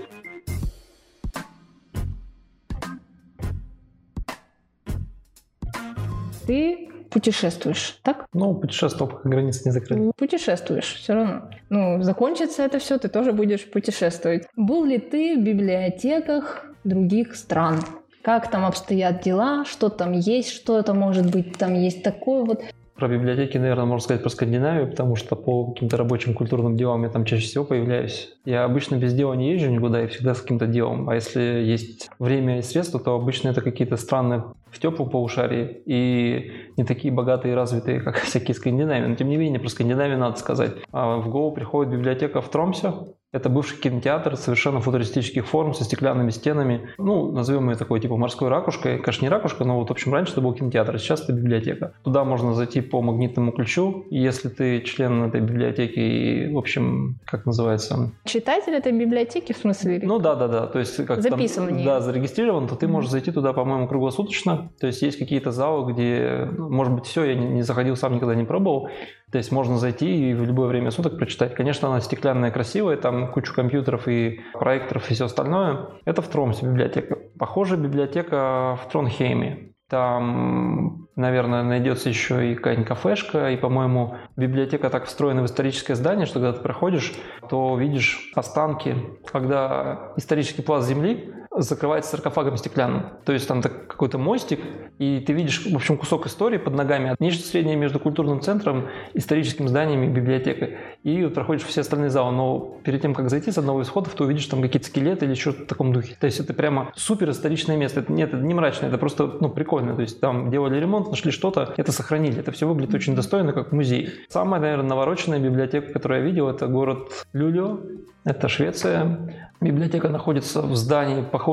ты 6.51 6.90
путешествуешь, 7.11 7.99
так? 8.03 8.27
Ну, 8.33 8.55
путешествовал, 8.55 9.11
пока 9.13 9.29
границы 9.29 9.63
не 9.65 9.73
закрыли. 9.73 10.13
Путешествуешь 10.17 10.95
все 10.95 11.15
равно. 11.15 11.51
Ну, 11.69 12.03
закончится 12.03 12.63
это 12.63 12.79
все, 12.79 12.99
ты 12.99 13.09
тоже 13.09 13.33
будешь 13.33 13.71
путешествовать. 13.71 14.47
Был 14.57 14.85
ли 14.85 14.99
ты 14.99 15.37
в 15.37 15.43
библиотеках 15.43 16.67
других 16.85 17.35
стран? 17.35 17.81
Как 18.23 18.51
там 18.51 18.65
обстоят 18.65 19.23
дела, 19.23 19.65
что 19.65 19.89
там 19.89 20.13
есть, 20.13 20.51
что 20.51 20.79
это 20.79 20.93
может 20.93 21.31
быть, 21.31 21.57
там 21.57 21.75
есть 21.75 22.03
такое 22.03 22.45
вот. 22.45 22.63
Про 23.01 23.09
библиотеки, 23.09 23.57
наверное, 23.57 23.87
можно 23.87 24.05
сказать 24.05 24.23
про 24.23 24.29
Скандинавию, 24.29 24.87
потому 24.87 25.17
что 25.17 25.35
по 25.35 25.73
каким-то 25.73 25.97
рабочим 25.97 26.35
культурным 26.35 26.77
делам 26.77 27.03
я 27.05 27.09
там 27.09 27.25
чаще 27.25 27.47
всего 27.47 27.65
появляюсь. 27.65 28.29
Я 28.45 28.65
обычно 28.65 28.97
без 28.97 29.15
дела 29.15 29.33
не 29.33 29.53
езжу 29.53 29.71
никуда, 29.71 30.05
и 30.05 30.07
всегда 30.07 30.35
с 30.35 30.43
каким-то 30.43 30.67
делом. 30.67 31.09
А 31.09 31.15
если 31.15 31.41
есть 31.41 32.11
время 32.19 32.59
и 32.59 32.63
средства, 32.63 33.01
то 33.01 33.15
обычно 33.15 33.49
это 33.49 33.63
какие-то 33.63 33.97
страны 33.97 34.43
в 34.71 34.79
теплом 34.79 35.09
полушарии 35.09 35.83
и 35.87 36.53
не 36.77 36.85
такие 36.85 37.11
богатые 37.11 37.53
и 37.53 37.55
развитые, 37.55 38.03
как 38.03 38.17
всякие 38.21 38.55
Скандинавии. 38.55 39.07
Но 39.07 39.15
тем 39.15 39.31
не 39.31 39.39
менее, 39.39 39.61
про 39.61 39.71
Скандинавию 39.71 40.19
надо 40.19 40.37
сказать. 40.37 40.73
А 40.93 41.17
в 41.17 41.31
голову 41.31 41.55
приходит 41.55 41.95
библиотека 41.95 42.43
в 42.43 42.51
Тромсе, 42.51 42.93
это 43.33 43.49
бывший 43.49 43.79
кинотеатр 43.79 44.37
совершенно 44.37 44.81
футуристических 44.81 45.47
форм 45.47 45.73
со 45.73 45.85
стеклянными 45.85 46.31
стенами. 46.31 46.91
Ну, 46.99 47.31
назовем 47.31 47.71
ее 47.71 47.77
такой 47.77 48.01
типа 48.01 48.17
морской 48.17 48.49
ракушкой. 48.49 48.99
Конечно, 48.99 49.25
не 49.25 49.29
ракушка, 49.29 49.65
но 49.65 49.79
вот, 49.79 49.89
в 49.89 49.93
общем, 49.93 50.13
раньше 50.13 50.33
это 50.33 50.41
был 50.41 50.53
кинотеатр, 50.53 50.97
а 50.97 50.99
сейчас 50.99 51.23
это 51.23 51.33
библиотека. 51.33 51.93
Туда 52.03 52.25
можно 52.25 52.55
зайти 52.55 52.81
по 52.81 53.01
магнитному 53.01 53.53
ключу. 53.53 54.05
Если 54.11 54.49
ты 54.49 54.81
член 54.83 55.23
этой 55.23 55.41
библиотеки 55.41 55.99
и, 55.99 56.53
в 56.53 56.59
общем, 56.59 57.21
как 57.25 57.47
называется? 57.47 58.11
Читатель 58.25 58.75
этой 58.75 58.93
библиотеки, 58.93 59.53
в 59.53 59.59
смысле? 59.59 60.01
Ну 60.03 60.19
да, 60.19 60.35
да, 60.35 60.49
да. 60.49 60.67
То 60.67 60.81
есть 60.81 60.97
как 61.07 61.23
Записан 61.23 61.69
там, 61.69 61.85
Да, 61.85 62.01
зарегистрирован, 62.01 62.67
то 62.67 62.75
ты 62.75 62.89
можешь 62.89 63.11
зайти 63.11 63.31
туда, 63.31 63.53
по-моему, 63.53 63.87
круглосуточно. 63.87 64.73
То 64.81 64.89
есть 64.89 65.03
есть 65.03 65.19
какие-то 65.19 65.53
залы, 65.53 65.93
где, 65.93 66.49
ну, 66.57 66.69
может 66.69 66.93
быть, 66.93 67.07
все, 67.07 67.23
я 67.25 67.35
не, 67.37 67.47
не 67.47 67.63
заходил, 67.63 67.95
сам 67.95 68.15
никогда 68.15 68.35
не 68.35 68.45
пробовал. 68.45 68.89
То 69.31 69.39
есть 69.39 69.53
можно 69.53 69.79
зайти 69.79 70.31
и 70.31 70.35
в 70.35 70.45
любое 70.45 70.69
время 70.69 70.91
суток 70.91 71.17
прочитать. 71.17 71.55
Конечно, 71.55 71.89
она 71.89 72.01
стеклянная, 72.01 72.51
красивая, 72.51 72.97
там 72.97 73.31
куча 73.31 73.55
компьютеров 73.55 74.09
и 74.09 74.41
проекторов 74.53 75.11
и 75.11 75.15
все 75.15 75.27
остальное. 75.27 75.89
Это 76.05 76.21
в 76.23 76.29
Тромсе 76.29 76.67
библиотека. 76.67 77.17
Похожая 77.39 77.79
библиотека 77.79 78.79
в 78.83 78.91
Тронхейме. 78.91 79.71
Там, 79.89 81.09
наверное, 81.17 81.65
найдется 81.65 82.09
еще 82.09 82.53
и 82.53 82.55
какая-нибудь 82.55 82.87
кафешка, 82.87 83.51
и, 83.51 83.57
по-моему, 83.57 84.17
библиотека 84.37 84.89
так 84.89 85.07
встроена 85.07 85.43
в 85.43 85.47
историческое 85.47 85.97
здание, 85.97 86.27
что 86.27 86.35
когда 86.35 86.53
ты 86.53 86.63
проходишь, 86.63 87.13
то 87.49 87.77
видишь 87.77 88.31
останки, 88.37 88.95
когда 89.27 90.13
исторический 90.17 90.63
пласт 90.63 90.89
земли 90.89 91.35
закрывается 91.63 92.11
саркофагом 92.11 92.57
стеклянным. 92.57 93.07
То 93.25 93.33
есть 93.33 93.47
там 93.49 93.63
так, 93.63 93.87
какой-то 93.87 94.19
мостик, 94.19 94.61
и 94.99 95.21
ты 95.21 95.33
видишь, 95.33 95.67
в 95.67 95.75
общем, 95.75 95.97
кусок 95.97 96.27
истории 96.27 96.59
под 96.59 96.75
ногами, 96.75 97.15
нечто 97.19 97.47
среднее 97.47 97.77
между 97.77 97.99
культурным 97.99 98.41
центром, 98.41 98.89
историческим 99.15 99.69
зданием 99.69 100.03
и 100.03 100.09
библиотекой. 100.09 100.79
И 101.03 101.23
вот 101.25 101.35
проходишь 101.35 101.65
все 101.65 101.83
остальные 101.83 102.11
залы, 102.11 102.33
но 102.33 102.79
перед 102.85 103.03
тем, 103.03 103.15
как 103.15 103.31
зайти 103.31 103.51
с 103.51 103.59
одного 103.59 103.83
из 103.83 103.89
входов, 103.89 104.15
ты 104.15 104.25
увидишь 104.25 104.47
там 104.47 104.63
какие-то 104.63 104.87
скелеты 104.87 105.27
или 105.27 105.35
что-то 105.35 105.63
в 105.63 105.67
таком 105.67 105.93
духе. 105.93 106.17
То 106.19 106.27
есть 106.27 106.41
это 106.41 106.55
прямо 106.55 106.93
супер 106.97 107.31
историчное 107.31 107.77
место. 107.77 108.01
Это, 108.01 108.13
нет, 108.13 108.33
это 108.35 108.43
не 108.43 108.55
мрачное, 108.55 108.89
это 108.89 108.99
просто 108.99 109.39
ну, 109.41 109.49
прикольно. 109.49 109.95
То 109.95 110.03
есть 110.03 110.21
там 110.21 110.51
делали 110.51 110.79
ремонт, 110.79 111.09
нашли 111.09 111.31
что-то, 111.31 111.75
это 111.77 111.93
сохранили. 111.93 112.39
Это 112.39 112.53
все 112.53 112.67
выглядит 112.67 112.95
очень 112.95 113.15
достойно, 113.15 113.53
как 113.53 113.73
музей. 113.73 114.11
Самая, 114.29 114.61
наверное, 114.61 114.89
навороченная 114.89 115.39
библиотека, 115.39 115.93
которую 115.93 116.21
я 116.21 116.27
видел, 116.27 116.49
это 116.49 116.67
город 116.67 117.11
Люлио. 117.33 117.79
Это 118.25 118.49
Швеция. 118.49 119.51
Библиотека 119.63 120.09
находится 120.09 120.61
в 120.63 120.75
здании, 120.77 121.23
похожем 121.23 121.50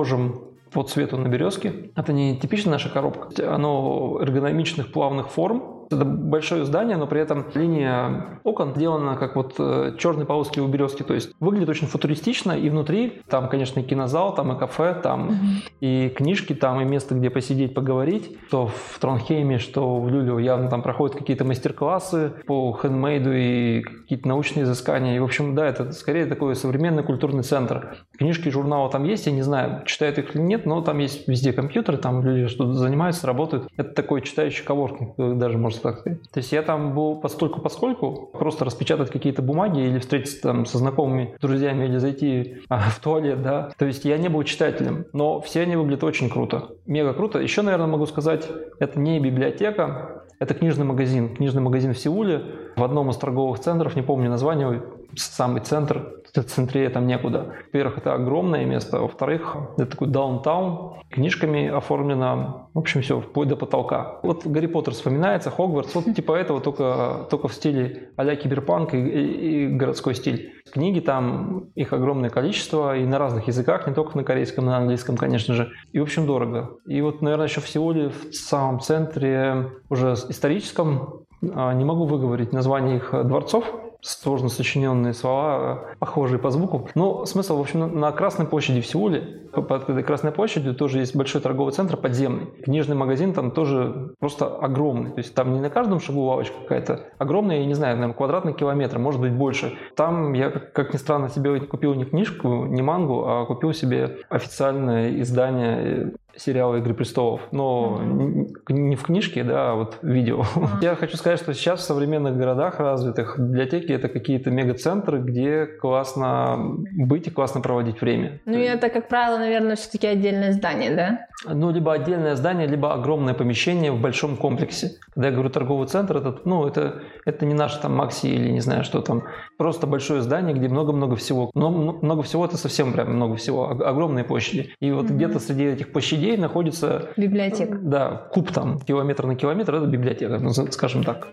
по 0.71 0.83
цвету 0.83 1.17
на 1.17 1.27
березке. 1.27 1.91
Это 1.95 2.13
не 2.13 2.37
типичная 2.37 2.73
наша 2.73 2.89
коробка. 2.89 3.29
Оно 3.53 4.19
эргономичных 4.21 4.91
плавных 4.91 5.29
форм, 5.29 5.76
это 5.89 6.05
большое 6.05 6.65
здание, 6.65 6.97
но 6.97 7.07
при 7.07 7.21
этом 7.21 7.45
линия 7.53 8.39
окон 8.43 8.73
сделана 8.75 9.15
как 9.15 9.35
вот 9.35 9.55
э, 9.59 9.95
черные 9.97 10.25
полоски 10.25 10.59
у 10.59 10.67
березки. 10.67 11.03
То 11.03 11.13
есть 11.13 11.31
выглядит 11.39 11.69
очень 11.69 11.87
футуристично, 11.87 12.51
и 12.51 12.69
внутри 12.69 13.21
там, 13.29 13.49
конечно, 13.49 13.79
и 13.79 13.83
кинозал, 13.83 14.35
там 14.35 14.51
и 14.53 14.59
кафе, 14.59 14.99
там 15.01 15.29
mm-hmm. 15.29 15.71
и 15.81 16.09
книжки, 16.09 16.53
там 16.53 16.81
и 16.81 16.85
место, 16.85 17.15
где 17.15 17.29
посидеть, 17.29 17.73
поговорить. 17.73 18.37
То 18.49 18.67
в 18.67 18.99
Тронхейме, 18.99 19.57
что 19.57 19.99
в 19.99 20.09
Люлю 20.09 20.37
явно 20.37 20.69
там 20.69 20.81
проходят 20.81 21.15
какие-то 21.15 21.45
мастер-классы 21.45 22.33
по 22.45 22.73
хендмейду 22.73 23.31
и 23.33 23.81
какие-то 23.81 24.27
научные 24.27 24.63
изыскания. 24.63 25.15
И, 25.15 25.19
в 25.19 25.23
общем, 25.23 25.55
да, 25.55 25.67
это 25.67 25.91
скорее 25.91 26.25
такой 26.25 26.55
современный 26.55 27.03
культурный 27.03 27.43
центр. 27.43 27.97
Книжки, 28.17 28.49
журналы 28.49 28.89
там 28.91 29.03
есть, 29.03 29.25
я 29.25 29.31
не 29.31 29.41
знаю, 29.41 29.83
читают 29.85 30.17
их 30.17 30.35
или 30.35 30.41
нет, 30.41 30.65
но 30.65 30.81
там 30.81 30.97
есть 30.99 31.27
везде 31.27 31.53
компьютеры, 31.53 31.97
там 31.97 32.21
люди 32.21 32.47
что-то 32.47 32.73
занимаются, 32.73 33.27
работают. 33.27 33.69
Это 33.77 33.93
такой 33.93 34.21
читающий 34.21 34.63
коворкинг, 34.63 35.15
даже 35.37 35.57
можно 35.57 35.76
так 35.81 35.99
сказать. 35.99 36.21
То 36.31 36.39
есть 36.39 36.51
я 36.51 36.61
там 36.61 36.93
был 36.93 37.15
постольку 37.15 37.61
поскольку, 37.61 38.29
просто 38.33 38.65
распечатать 38.65 39.09
какие-то 39.09 39.41
бумаги 39.41 39.79
или 39.79 39.99
встретиться 39.99 40.41
там 40.41 40.65
со 40.65 40.77
знакомыми 40.77 41.35
друзьями 41.41 41.85
или 41.85 41.97
зайти 41.97 42.57
а, 42.69 42.89
в 42.89 42.99
туалет, 42.99 43.41
да. 43.41 43.71
То 43.77 43.85
есть 43.85 44.05
я 44.05 44.17
не 44.17 44.29
был 44.29 44.43
читателем, 44.43 45.05
но 45.13 45.41
все 45.41 45.61
они 45.61 45.75
выглядят 45.75 46.03
очень 46.03 46.29
круто. 46.29 46.69
Мега 46.85 47.13
круто. 47.13 47.39
Еще, 47.39 47.61
наверное, 47.61 47.87
могу 47.87 48.05
сказать, 48.05 48.47
это 48.79 48.99
не 48.99 49.19
библиотека, 49.19 50.23
это 50.39 50.53
книжный 50.53 50.85
магазин. 50.85 51.35
Книжный 51.35 51.61
магазин 51.61 51.93
в 51.93 51.97
Сеуле, 51.97 52.43
в 52.75 52.83
одном 52.83 53.09
из 53.09 53.17
торговых 53.17 53.59
центров, 53.59 53.95
не 53.95 54.03
помню 54.03 54.29
название, 54.29 54.83
самый 55.15 55.61
центр, 55.61 56.16
центре 56.33 56.89
там 56.89 57.07
некуда. 57.07 57.55
Во-первых, 57.67 57.97
это 57.97 58.13
огромное 58.13 58.65
место, 58.65 58.99
во-вторых, 58.99 59.55
это 59.77 59.85
такой 59.85 60.07
даунтаун, 60.07 61.01
книжками 61.09 61.67
оформлено, 61.67 62.69
в 62.73 62.79
общем, 62.79 63.01
все, 63.01 63.19
вплоть 63.21 63.47
до 63.47 63.55
потолка. 63.55 64.19
Вот 64.23 64.45
Гарри 64.45 64.67
Поттер 64.67 64.93
вспоминается, 64.93 65.51
Хогвартс, 65.51 65.95
вот 65.95 66.05
типа 66.15 66.33
этого, 66.33 66.61
только, 66.61 67.27
только 67.29 67.47
в 67.47 67.53
стиле 67.53 68.09
а-ля 68.15 68.35
киберпанк 68.35 68.93
и, 68.93 68.97
и, 68.97 69.65
и 69.65 69.67
городской 69.67 70.15
стиль. 70.15 70.53
Книги 70.71 70.99
там, 70.99 71.69
их 71.75 71.93
огромное 71.93 72.29
количество, 72.29 72.97
и 72.97 73.05
на 73.05 73.17
разных 73.17 73.47
языках, 73.47 73.87
не 73.87 73.93
только 73.93 74.17
на 74.17 74.23
корейском, 74.23 74.65
на 74.65 74.77
английском, 74.77 75.15
конечно 75.15 75.53
же. 75.53 75.71
И, 75.91 75.99
в 75.99 76.03
общем, 76.03 76.25
дорого. 76.25 76.77
И 76.87 77.01
вот, 77.01 77.21
наверное, 77.21 77.47
еще 77.47 77.61
в 77.61 77.69
Сеуле, 77.69 78.09
в 78.09 78.33
самом 78.33 78.79
центре, 78.79 79.69
уже 79.89 80.13
историческом, 80.13 81.25
а, 81.53 81.73
не 81.73 81.85
могу 81.85 82.05
выговорить 82.05 82.51
название 82.51 82.97
их 82.97 83.11
дворцов, 83.11 83.65
сложно 84.07 84.49
сочиненные 84.49 85.13
слова, 85.13 85.85
похожие 85.99 86.39
по 86.39 86.49
звуку. 86.49 86.89
Но 86.95 87.25
смысл, 87.25 87.57
в 87.57 87.61
общем, 87.61 87.99
на 87.99 88.11
Красной 88.11 88.45
площади 88.45 88.81
в 88.81 88.87
Сеуле, 88.87 89.21
под 89.51 89.89
этой 89.89 90.03
Красной 90.03 90.31
площадью 90.31 90.75
тоже 90.75 90.99
есть 90.99 91.15
большой 91.15 91.41
торговый 91.41 91.73
центр 91.73 91.97
подземный. 91.97 92.47
Книжный 92.63 92.95
магазин 92.95 93.33
там 93.33 93.51
тоже 93.51 94.13
просто 94.19 94.47
огромный. 94.47 95.11
То 95.11 95.19
есть 95.19 95.35
там 95.35 95.53
не 95.53 95.59
на 95.59 95.69
каждом 95.69 95.99
шагу 95.99 96.21
лавочка 96.21 96.55
какая-то 96.61 97.01
огромная, 97.17 97.59
я 97.59 97.65
не 97.65 97.73
знаю, 97.73 97.95
наверное, 97.95 98.15
квадратный 98.15 98.53
километр, 98.53 98.97
может 98.99 99.19
быть 99.19 99.33
больше. 99.33 99.77
Там 99.95 100.33
я, 100.33 100.49
как 100.49 100.93
ни 100.93 100.97
странно, 100.97 101.29
себе 101.29 101.59
купил 101.59 101.93
не 101.93 102.05
книжку, 102.05 102.65
не 102.65 102.81
мангу, 102.81 103.25
а 103.27 103.45
купил 103.45 103.73
себе 103.73 104.17
официальное 104.29 105.21
издание 105.21 106.13
сериала 106.37 106.75
«Игры 106.75 106.93
престолов», 106.93 107.41
но 107.51 107.99
mm-hmm. 108.01 108.73
не 108.73 108.95
в 108.95 109.03
книжке, 109.03 109.43
да, 109.43 109.71
а 109.71 109.75
вот 109.75 109.97
в 110.01 110.07
видео. 110.07 110.41
Mm-hmm. 110.41 110.67
Я 110.81 110.95
хочу 110.95 111.17
сказать, 111.17 111.39
что 111.39 111.53
сейчас 111.53 111.81
в 111.81 111.83
современных 111.83 112.37
городах 112.37 112.79
развитых 112.79 113.39
библиотеки 113.39 113.91
это 113.91 114.07
какие-то 114.07 114.51
мегацентры, 114.51 115.19
где 115.19 115.65
классно 115.65 116.57
быть 116.95 117.27
и 117.27 117.31
классно 117.31 117.61
проводить 117.61 118.01
время. 118.01 118.39
Ну 118.45 118.57
и 118.57 118.63
это, 118.63 118.89
как 118.89 119.07
правило, 119.07 119.37
наверное, 119.37 119.75
все-таки 119.75 120.07
отдельное 120.07 120.53
здание, 120.53 120.95
да? 120.95 121.27
Ну, 121.45 121.69
либо 121.69 121.93
отдельное 121.93 122.35
здание, 122.35 122.65
либо 122.65 122.93
огромное 122.93 123.35
помещение 123.35 123.91
в 123.91 124.01
большом 124.01 124.37
комплексе. 124.37 124.93
Когда 125.13 125.27
я 125.27 125.33
говорю 125.33 125.51
торговый 125.51 125.87
центр, 125.87 126.17
это, 126.17 126.39
ну, 126.45 126.65
это, 126.65 127.03
это 127.25 127.45
не 127.45 127.53
наш 127.53 127.75
там 127.75 127.95
Макси 127.95 128.25
или 128.25 128.49
не 128.49 128.59
знаю 128.59 128.83
что 128.83 129.01
там. 129.01 129.23
Просто 129.57 129.85
большое 129.85 130.23
здание, 130.23 130.55
где 130.55 130.67
много-много 130.67 131.15
всего. 131.15 131.51
Но 131.53 131.69
много 131.69 132.23
всего 132.23 132.43
это 132.43 132.57
совсем 132.57 132.91
прям 132.91 133.13
много 133.13 133.35
всего. 133.35 133.69
Огромные 133.69 134.23
площади. 134.23 134.73
И 134.79 134.91
вот 134.91 135.05
mm-hmm. 135.05 135.15
где-то 135.15 135.39
среди 135.39 135.65
этих 135.65 135.91
площадей 135.91 136.37
находится... 136.37 137.09
Библиотека. 137.17 137.77
Да, 137.79 138.29
куб 138.33 138.51
там, 138.51 138.79
километр 138.79 139.27
на 139.27 139.35
километр, 139.35 139.75
это 139.75 139.85
библиотека, 139.85 140.39
ну, 140.39 140.49
скажем 140.53 141.03
так. 141.03 141.27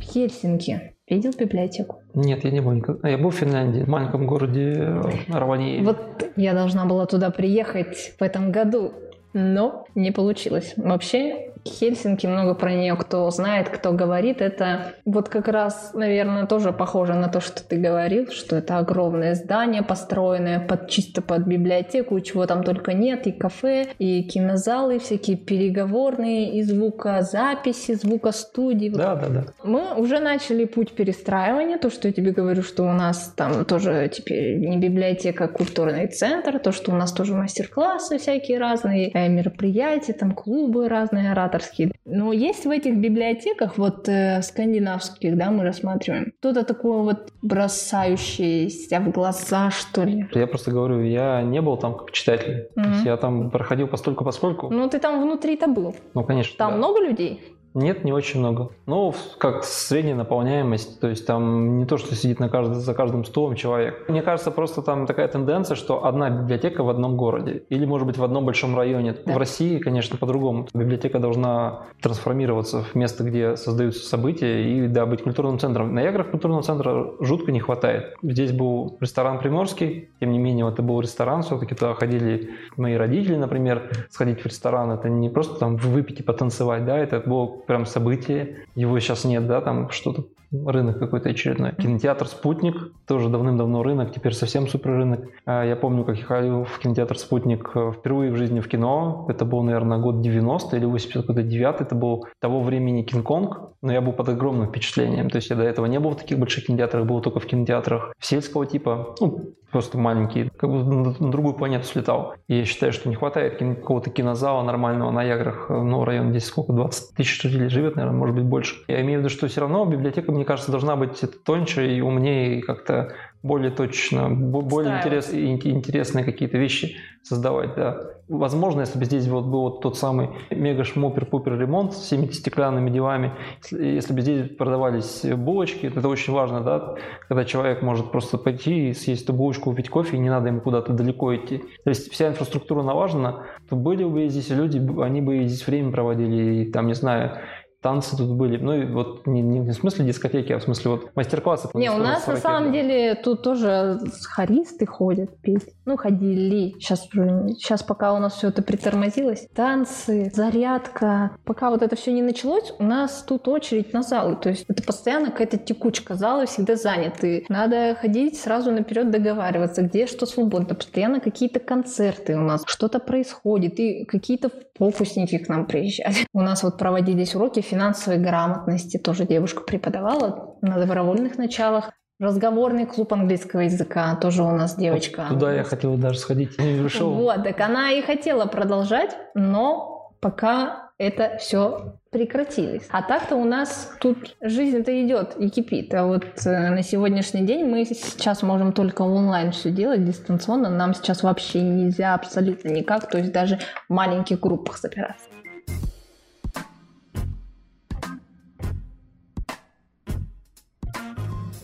В 0.00 0.95
Видел 1.08 1.30
библиотеку? 1.38 2.02
Нет, 2.14 2.42
я 2.42 2.50
не 2.50 2.60
был 2.60 2.72
никогда. 2.72 3.08
Я 3.08 3.16
был 3.16 3.30
в 3.30 3.36
Финляндии, 3.36 3.82
в 3.82 3.88
маленьком 3.88 4.26
городе 4.26 4.72
э, 4.72 5.02
Равании. 5.28 5.80
Вот 5.80 5.98
я 6.34 6.52
должна 6.52 6.84
была 6.84 7.06
туда 7.06 7.30
приехать 7.30 8.14
в 8.18 8.22
этом 8.22 8.50
году, 8.50 8.92
но 9.32 9.86
не 9.94 10.10
получилось. 10.10 10.74
Вообще, 10.76 11.52
Хельсинки, 11.66 12.26
много 12.26 12.54
про 12.54 12.72
нее 12.72 12.96
кто 12.96 13.30
знает, 13.30 13.68
кто 13.68 13.92
говорит. 13.92 14.40
Это 14.40 14.92
вот 15.04 15.28
как 15.28 15.48
раз, 15.48 15.92
наверное, 15.94 16.46
тоже 16.46 16.72
похоже 16.72 17.14
на 17.14 17.28
то, 17.28 17.40
что 17.40 17.62
ты 17.62 17.76
говорил, 17.76 18.30
что 18.30 18.56
это 18.56 18.78
огромное 18.78 19.34
здание, 19.34 19.82
построенное 19.82 20.60
под, 20.60 20.88
чисто 20.88 21.22
под 21.22 21.46
библиотеку, 21.46 22.20
чего 22.20 22.46
там 22.46 22.62
только 22.62 22.92
нет, 22.92 23.26
и 23.26 23.32
кафе, 23.32 23.88
и 23.98 24.22
кинозалы, 24.22 24.98
всякие 24.98 25.36
переговорные, 25.36 26.54
и 26.54 26.62
звукозаписи, 26.62 27.94
звукостудии. 27.94 28.88
Да, 28.88 29.14
да, 29.14 29.28
да. 29.28 29.44
Мы 29.64 29.94
уже 29.94 30.18
начали 30.18 30.64
путь 30.64 30.92
перестраивания, 30.92 31.78
то, 31.78 31.90
что 31.90 32.08
я 32.08 32.14
тебе 32.14 32.32
говорю, 32.32 32.62
что 32.62 32.84
у 32.84 32.92
нас 32.92 33.32
там 33.36 33.64
тоже 33.64 34.10
теперь 34.12 34.58
не 34.58 34.76
библиотека, 34.76 35.44
а 35.44 35.48
культурный 35.48 36.06
центр, 36.06 36.58
то, 36.58 36.72
что 36.72 36.92
у 36.92 36.94
нас 36.94 37.12
тоже 37.12 37.34
мастер-классы 37.34 38.18
всякие 38.18 38.58
разные, 38.58 39.10
э, 39.12 39.28
мероприятия, 39.28 40.12
там 40.12 40.32
клубы 40.32 40.88
разные, 40.88 41.32
оратор 41.32 41.55
авторские. 41.56 41.92
Но 42.04 42.32
есть 42.32 42.66
в 42.66 42.70
этих 42.70 42.96
библиотеках, 42.96 43.78
вот 43.78 44.08
э, 44.08 44.42
скандинавских, 44.42 45.36
да, 45.36 45.50
мы 45.50 45.64
рассматриваем, 45.64 46.32
что-то 46.40 46.64
такое 46.64 46.98
вот 46.98 47.32
бросающееся 47.42 49.00
в 49.00 49.10
глаза, 49.10 49.70
что 49.70 50.04
ли. 50.04 50.26
Я 50.34 50.46
просто 50.46 50.70
говорю, 50.70 51.02
я 51.02 51.42
не 51.42 51.60
был 51.60 51.76
там 51.76 51.94
как 51.94 52.12
читатель. 52.12 52.68
Mm-hmm. 52.76 52.82
То 52.82 52.90
есть 52.90 53.04
я 53.06 53.16
там 53.16 53.50
проходил 53.50 53.88
постольку 53.88 54.24
поскольку. 54.24 54.70
Ну, 54.70 54.88
ты 54.88 54.98
там 54.98 55.22
внутри-то 55.22 55.66
был. 55.66 55.94
Ну, 56.14 56.24
конечно. 56.24 56.56
Там 56.58 56.72
да. 56.72 56.76
много 56.76 57.00
людей? 57.00 57.40
Нет, 57.76 58.04
не 58.04 58.12
очень 58.12 58.40
много. 58.40 58.70
Ну, 58.86 59.14
как 59.36 59.62
средняя 59.64 60.16
наполняемость, 60.16 60.98
то 60.98 61.08
есть 61.08 61.26
там 61.26 61.76
не 61.76 61.84
то, 61.84 61.98
что 61.98 62.14
сидит 62.14 62.40
на 62.40 62.48
каждый, 62.48 62.76
за 62.76 62.94
каждым 62.94 63.26
столом 63.26 63.54
человек. 63.54 64.08
Мне 64.08 64.22
кажется, 64.22 64.50
просто 64.50 64.80
там 64.80 65.06
такая 65.06 65.28
тенденция, 65.28 65.74
что 65.74 66.06
одна 66.06 66.30
библиотека 66.30 66.82
в 66.82 66.88
одном 66.88 67.18
городе 67.18 67.64
или, 67.68 67.84
может 67.84 68.06
быть, 68.06 68.16
в 68.16 68.24
одном 68.24 68.46
большом 68.46 68.74
районе. 68.74 69.14
Да. 69.26 69.34
В 69.34 69.36
России, 69.36 69.78
конечно, 69.78 70.16
по-другому. 70.16 70.66
Библиотека 70.72 71.18
должна 71.18 71.82
трансформироваться 72.00 72.82
в 72.82 72.94
место, 72.94 73.24
где 73.24 73.56
создаются 73.56 74.08
события 74.08 74.64
и, 74.64 74.88
да, 74.88 75.04
быть 75.04 75.22
культурным 75.22 75.58
центром. 75.58 75.94
На 75.94 76.00
Яграх 76.00 76.30
культурного 76.30 76.62
центра 76.62 77.12
жутко 77.20 77.52
не 77.52 77.60
хватает. 77.60 78.16
Здесь 78.22 78.52
был 78.52 78.96
ресторан 79.02 79.38
Приморский, 79.38 80.08
тем 80.18 80.32
не 80.32 80.38
менее, 80.38 80.66
это 80.66 80.80
был 80.80 80.98
ресторан, 81.02 81.42
все-таки 81.42 81.74
туда 81.74 81.92
ходили 81.92 82.52
мои 82.78 82.94
родители, 82.94 83.36
например, 83.36 83.90
сходить 84.08 84.40
в 84.40 84.46
ресторан. 84.46 84.92
Это 84.92 85.10
не 85.10 85.28
просто 85.28 85.58
там 85.58 85.76
выпить 85.76 86.20
и 86.20 86.22
потанцевать, 86.22 86.86
да, 86.86 86.96
это 86.96 87.20
было 87.20 87.65
прям 87.66 87.86
событие. 87.86 88.64
Его 88.74 88.98
сейчас 89.00 89.24
нет, 89.24 89.46
да, 89.46 89.60
там 89.60 89.90
что-то 89.90 90.24
рынок 90.52 90.98
какой-то 90.98 91.28
очередной. 91.30 91.72
Кинотеатр 91.72 92.26
«Спутник», 92.26 92.92
тоже 93.06 93.28
давным-давно 93.28 93.82
рынок, 93.82 94.12
теперь 94.14 94.32
совсем 94.32 94.68
супер 94.68 94.90
рынок. 94.90 95.28
А 95.44 95.64
я 95.64 95.76
помню, 95.76 96.04
как 96.04 96.16
я 96.16 96.24
ходил 96.24 96.64
в 96.64 96.78
кинотеатр 96.78 97.18
«Спутник» 97.18 97.70
э, 97.74 97.92
впервые 97.92 98.32
в 98.32 98.36
жизни 98.36 98.60
в 98.60 98.68
кино. 98.68 99.26
Это 99.28 99.44
был, 99.44 99.62
наверное, 99.62 99.98
год 99.98 100.20
90 100.20 100.76
или 100.76 100.84
89 100.84 101.80
Это 101.80 101.94
был 101.94 102.26
того 102.40 102.62
времени 102.62 103.02
«Кинг-Конг», 103.02 103.72
но 103.82 103.92
я 103.92 104.00
был 104.00 104.12
под 104.12 104.28
огромным 104.28 104.68
впечатлением. 104.68 105.30
То 105.30 105.36
есть 105.36 105.50
я 105.50 105.56
до 105.56 105.62
этого 105.62 105.86
не 105.86 105.98
был 105.98 106.10
в 106.10 106.16
таких 106.16 106.38
больших 106.38 106.66
кинотеатрах, 106.66 107.06
был 107.06 107.20
только 107.20 107.40
в 107.40 107.46
кинотеатрах 107.46 108.14
сельского 108.20 108.66
типа, 108.66 109.14
ну, 109.20 109.54
просто 109.76 109.98
маленький, 109.98 110.50
как 110.56 110.70
бы 110.70 110.82
на 110.82 111.30
другую 111.30 111.54
планету 111.54 111.84
слетал. 111.84 112.34
И 112.48 112.56
я 112.56 112.64
считаю, 112.64 112.94
что 112.94 113.10
не 113.10 113.14
хватает 113.14 113.58
какого-то 113.58 114.08
кинозала 114.08 114.62
нормального 114.62 115.10
на 115.10 115.22
Яграх, 115.22 115.66
ну, 115.68 116.02
район 116.02 116.30
здесь 116.30 116.46
сколько, 116.46 116.72
20 116.72 117.14
тысяч 117.14 117.42
жителей 117.42 117.68
живет, 117.68 117.96
наверное, 117.96 118.18
может 118.18 118.34
быть 118.34 118.46
больше. 118.46 118.76
Я 118.88 119.02
имею 119.02 119.18
в 119.18 119.22
виду, 119.22 119.28
что 119.28 119.48
все 119.48 119.60
равно 119.60 119.84
библиотека 119.84 120.32
мне 120.32 120.46
кажется, 120.46 120.70
должна 120.70 120.96
быть 120.96 121.22
тоньше 121.44 121.94
и 121.94 122.00
умнее, 122.00 122.58
и 122.58 122.62
как-то 122.62 123.12
более 123.46 123.70
точно, 123.70 124.28
более 124.28 124.98
интерес, 124.98 125.32
интересные 125.32 126.24
какие-то 126.24 126.58
вещи 126.58 126.96
создавать, 127.22 127.74
да. 127.74 128.00
Возможно, 128.28 128.80
если 128.80 128.98
бы 128.98 129.04
здесь 129.04 129.26
вот 129.28 129.44
был 129.46 129.62
вот 129.62 129.80
тот 129.80 129.96
самый 129.96 130.30
мега 130.50 130.84
шмупер-пупер 130.84 131.58
ремонт 131.58 131.92
с 131.92 132.08
70 132.08 132.34
стеклянными 132.34 132.90
девами, 132.90 133.32
если 133.70 134.12
бы 134.12 134.20
здесь 134.20 134.48
продавались 134.56 135.24
булочки, 135.24 135.86
это 135.86 136.08
очень 136.08 136.32
важно, 136.32 136.60
да, 136.60 136.94
когда 137.28 137.44
человек 137.44 137.82
может 137.82 138.10
просто 138.10 138.38
пойти 138.38 138.90
и 138.90 138.94
съесть 138.94 139.24
эту 139.24 139.32
булочку, 139.32 139.70
купить 139.70 139.88
кофе, 139.88 140.16
и 140.16 140.20
не 140.20 140.30
надо 140.30 140.48
ему 140.48 140.60
куда-то 140.60 140.92
далеко 140.92 141.34
идти. 141.34 141.58
То 141.84 141.90
есть 141.90 142.12
вся 142.12 142.28
инфраструктура 142.28 142.82
налажена, 142.82 143.44
то 143.68 143.76
были 143.76 144.04
бы 144.04 144.28
здесь 144.28 144.50
люди, 144.50 144.78
они 145.00 145.20
бы 145.20 145.44
здесь 145.44 145.66
время 145.66 145.90
проводили, 145.92 146.62
и 146.62 146.70
там, 146.70 146.86
не 146.86 146.94
знаю, 146.94 147.38
танцы 147.80 148.16
тут 148.16 148.30
были. 148.30 148.56
Ну, 148.56 148.72
и 148.74 148.84
вот 148.86 149.26
не, 149.26 149.42
не 149.42 149.60
в 149.60 149.72
смысле 149.72 150.04
дискотеки, 150.06 150.52
а 150.52 150.58
в 150.58 150.62
смысле 150.62 150.92
вот 150.92 151.10
мастер-классы. 151.14 151.68
Не, 151.74 151.90
у 151.90 151.98
нас 151.98 152.26
на 152.26 152.36
самом 152.36 152.72
деле 152.72 153.14
тут 153.14 153.42
тоже 153.42 154.00
хористы 154.24 154.86
ходят 154.86 155.36
петь. 155.40 155.68
Ну, 155.84 155.96
ходили. 155.96 156.72
Сейчас, 156.78 157.08
сейчас 157.10 157.82
пока 157.82 158.12
у 158.12 158.18
нас 158.18 158.34
все 158.34 158.48
это 158.48 158.62
притормозилось. 158.62 159.48
Танцы, 159.54 160.30
зарядка. 160.34 161.32
Пока 161.44 161.70
вот 161.70 161.82
это 161.82 161.96
все 161.96 162.12
не 162.12 162.22
началось, 162.22 162.72
у 162.78 162.84
нас 162.84 163.24
тут 163.26 163.46
очередь 163.48 163.92
на 163.92 164.02
залы. 164.02 164.36
То 164.36 164.48
есть 164.48 164.64
это 164.68 164.82
постоянно 164.82 165.30
какая-то 165.30 165.58
текучка. 165.58 166.14
Залы 166.14 166.46
всегда 166.46 166.76
заняты. 166.76 167.44
Надо 167.48 167.96
ходить 168.00 168.38
сразу 168.38 168.72
наперед 168.72 169.10
договариваться, 169.10 169.82
где 169.82 170.06
что 170.06 170.26
свободно. 170.26 170.74
Постоянно 170.74 171.20
какие-то 171.20 171.60
концерты 171.60 172.36
у 172.36 172.40
нас. 172.42 172.62
Что-то 172.66 172.98
происходит. 172.98 173.78
И 173.78 174.04
какие-то 174.04 174.50
фокусники 174.78 175.38
к 175.38 175.48
нам 175.48 175.66
приезжали. 175.66 176.16
У 176.32 176.40
нас 176.40 176.62
вот 176.62 176.78
проводились 176.78 177.34
уроки 177.34 177.60
финансовой 177.60 178.18
грамотности. 178.18 178.98
Тоже 178.98 179.26
девушка 179.26 179.62
преподавала 179.62 180.56
на 180.62 180.78
добровольных 180.78 181.38
началах. 181.38 181.90
Разговорный 182.18 182.86
клуб 182.86 183.12
английского 183.12 183.60
языка, 183.60 184.16
тоже 184.16 184.42
у 184.42 184.50
нас 184.50 184.76
девочка. 184.76 185.26
Туда 185.28 185.52
я 185.52 185.64
хотела 185.64 185.98
даже 185.98 186.18
сходить, 186.18 186.58
не 186.58 186.82
решил. 186.82 187.10
Вот, 187.10 187.44
так 187.44 187.60
она 187.60 187.92
и 187.92 188.00
хотела 188.00 188.46
продолжать, 188.46 189.14
но 189.34 190.14
пока 190.20 190.92
это 190.98 191.36
все 191.38 191.98
прекратилось. 192.16 192.84
А 192.90 193.02
так-то 193.02 193.36
у 193.36 193.44
нас 193.44 193.92
тут 194.00 194.36
жизнь-то 194.40 194.90
идет 195.04 195.36
и 195.38 195.50
кипит. 195.50 195.92
А 195.92 196.06
вот 196.06 196.24
э, 196.46 196.70
на 196.70 196.82
сегодняшний 196.82 197.42
день 197.42 197.66
мы 197.66 197.84
сейчас 197.84 198.42
можем 198.42 198.72
только 198.72 199.02
онлайн 199.02 199.52
все 199.52 199.70
делать, 199.70 200.02
дистанционно. 200.02 200.70
Нам 200.70 200.94
сейчас 200.94 201.22
вообще 201.22 201.60
нельзя 201.60 202.14
абсолютно 202.14 202.70
никак, 202.70 203.10
то 203.10 203.18
есть 203.18 203.32
даже 203.32 203.58
в 203.88 203.92
маленьких 203.92 204.40
группах 204.40 204.78
собираться. 204.78 205.35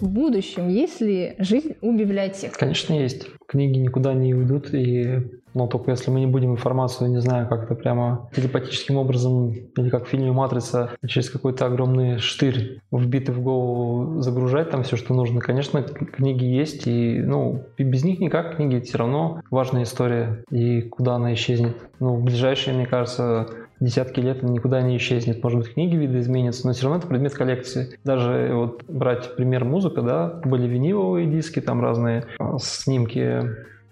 В 0.03 0.09
будущем 0.09 0.69
есть 0.69 1.01
ли 1.01 1.37
жизнь 1.39 1.77
у 1.81 1.97
библиотек? 1.97 2.59
Конечно, 2.59 2.93
есть. 2.93 3.29
Книги 3.47 3.79
никуда 3.79 4.13
не 4.13 4.35
уйдут, 4.35 4.75
и 4.75 5.21
но 5.55 5.67
только 5.67 5.91
если 5.91 6.11
мы 6.11 6.21
не 6.21 6.27
будем 6.27 6.53
информацию, 6.53 7.11
не 7.11 7.21
знаю, 7.21 7.49
как-то 7.49 7.75
прямо 7.75 8.31
телепатическим 8.35 8.97
образом, 8.97 9.53
или 9.53 9.91
как 9.91 10.07
в 10.07 10.09
фильме 10.09 10.33
«Матрица», 10.33 10.93
через 11.07 11.31
какой-то 11.31 11.67
огромный 11.67 12.19
штырь, 12.19 12.81
вбитый 12.91 13.35
в 13.35 13.43
голову, 13.43 14.23
загружать 14.23 14.71
там 14.71 14.83
все, 14.83 14.97
что 14.97 15.15
нужно. 15.15 15.41
Конечно, 15.41 15.83
книги 15.83 16.45
есть, 16.45 16.87
и 16.87 17.21
ну, 17.21 17.65
без 17.79 18.05
них 18.05 18.21
никак 18.21 18.57
книги 18.57 18.81
все 18.81 18.99
равно 18.99 19.43
важная 19.51 19.83
история, 19.83 20.43
и 20.51 20.81
куда 20.83 21.17
она 21.17 21.35
исчезнет. 21.35 21.77
Ну, 22.01 22.17
в 22.17 22.25
ближайшие, 22.25 22.75
мне 22.75 22.87
кажется, 22.87 23.49
десятки 23.83 24.21
лет 24.21 24.43
никуда 24.43 24.83
не 24.83 24.97
исчезнет. 24.97 25.43
Может 25.43 25.61
быть, 25.61 25.75
книги 25.75 25.97
виды 25.97 26.21
изменятся, 26.21 26.67
но 26.67 26.73
все 26.73 26.85
равно 26.85 26.99
это 26.99 27.09
предмет 27.09 27.35
коллекции. 27.35 27.99
Даже 28.05 28.51
вот 28.53 28.85
брать 28.89 29.37
пример 29.37 29.65
музыка, 29.65 30.03
да, 30.03 30.41
были 30.45 30.67
виниловые 30.67 31.27
диски, 31.27 31.61
там 31.61 31.83
разные 31.83 32.25
а, 32.39 32.59
снимки 32.59 33.43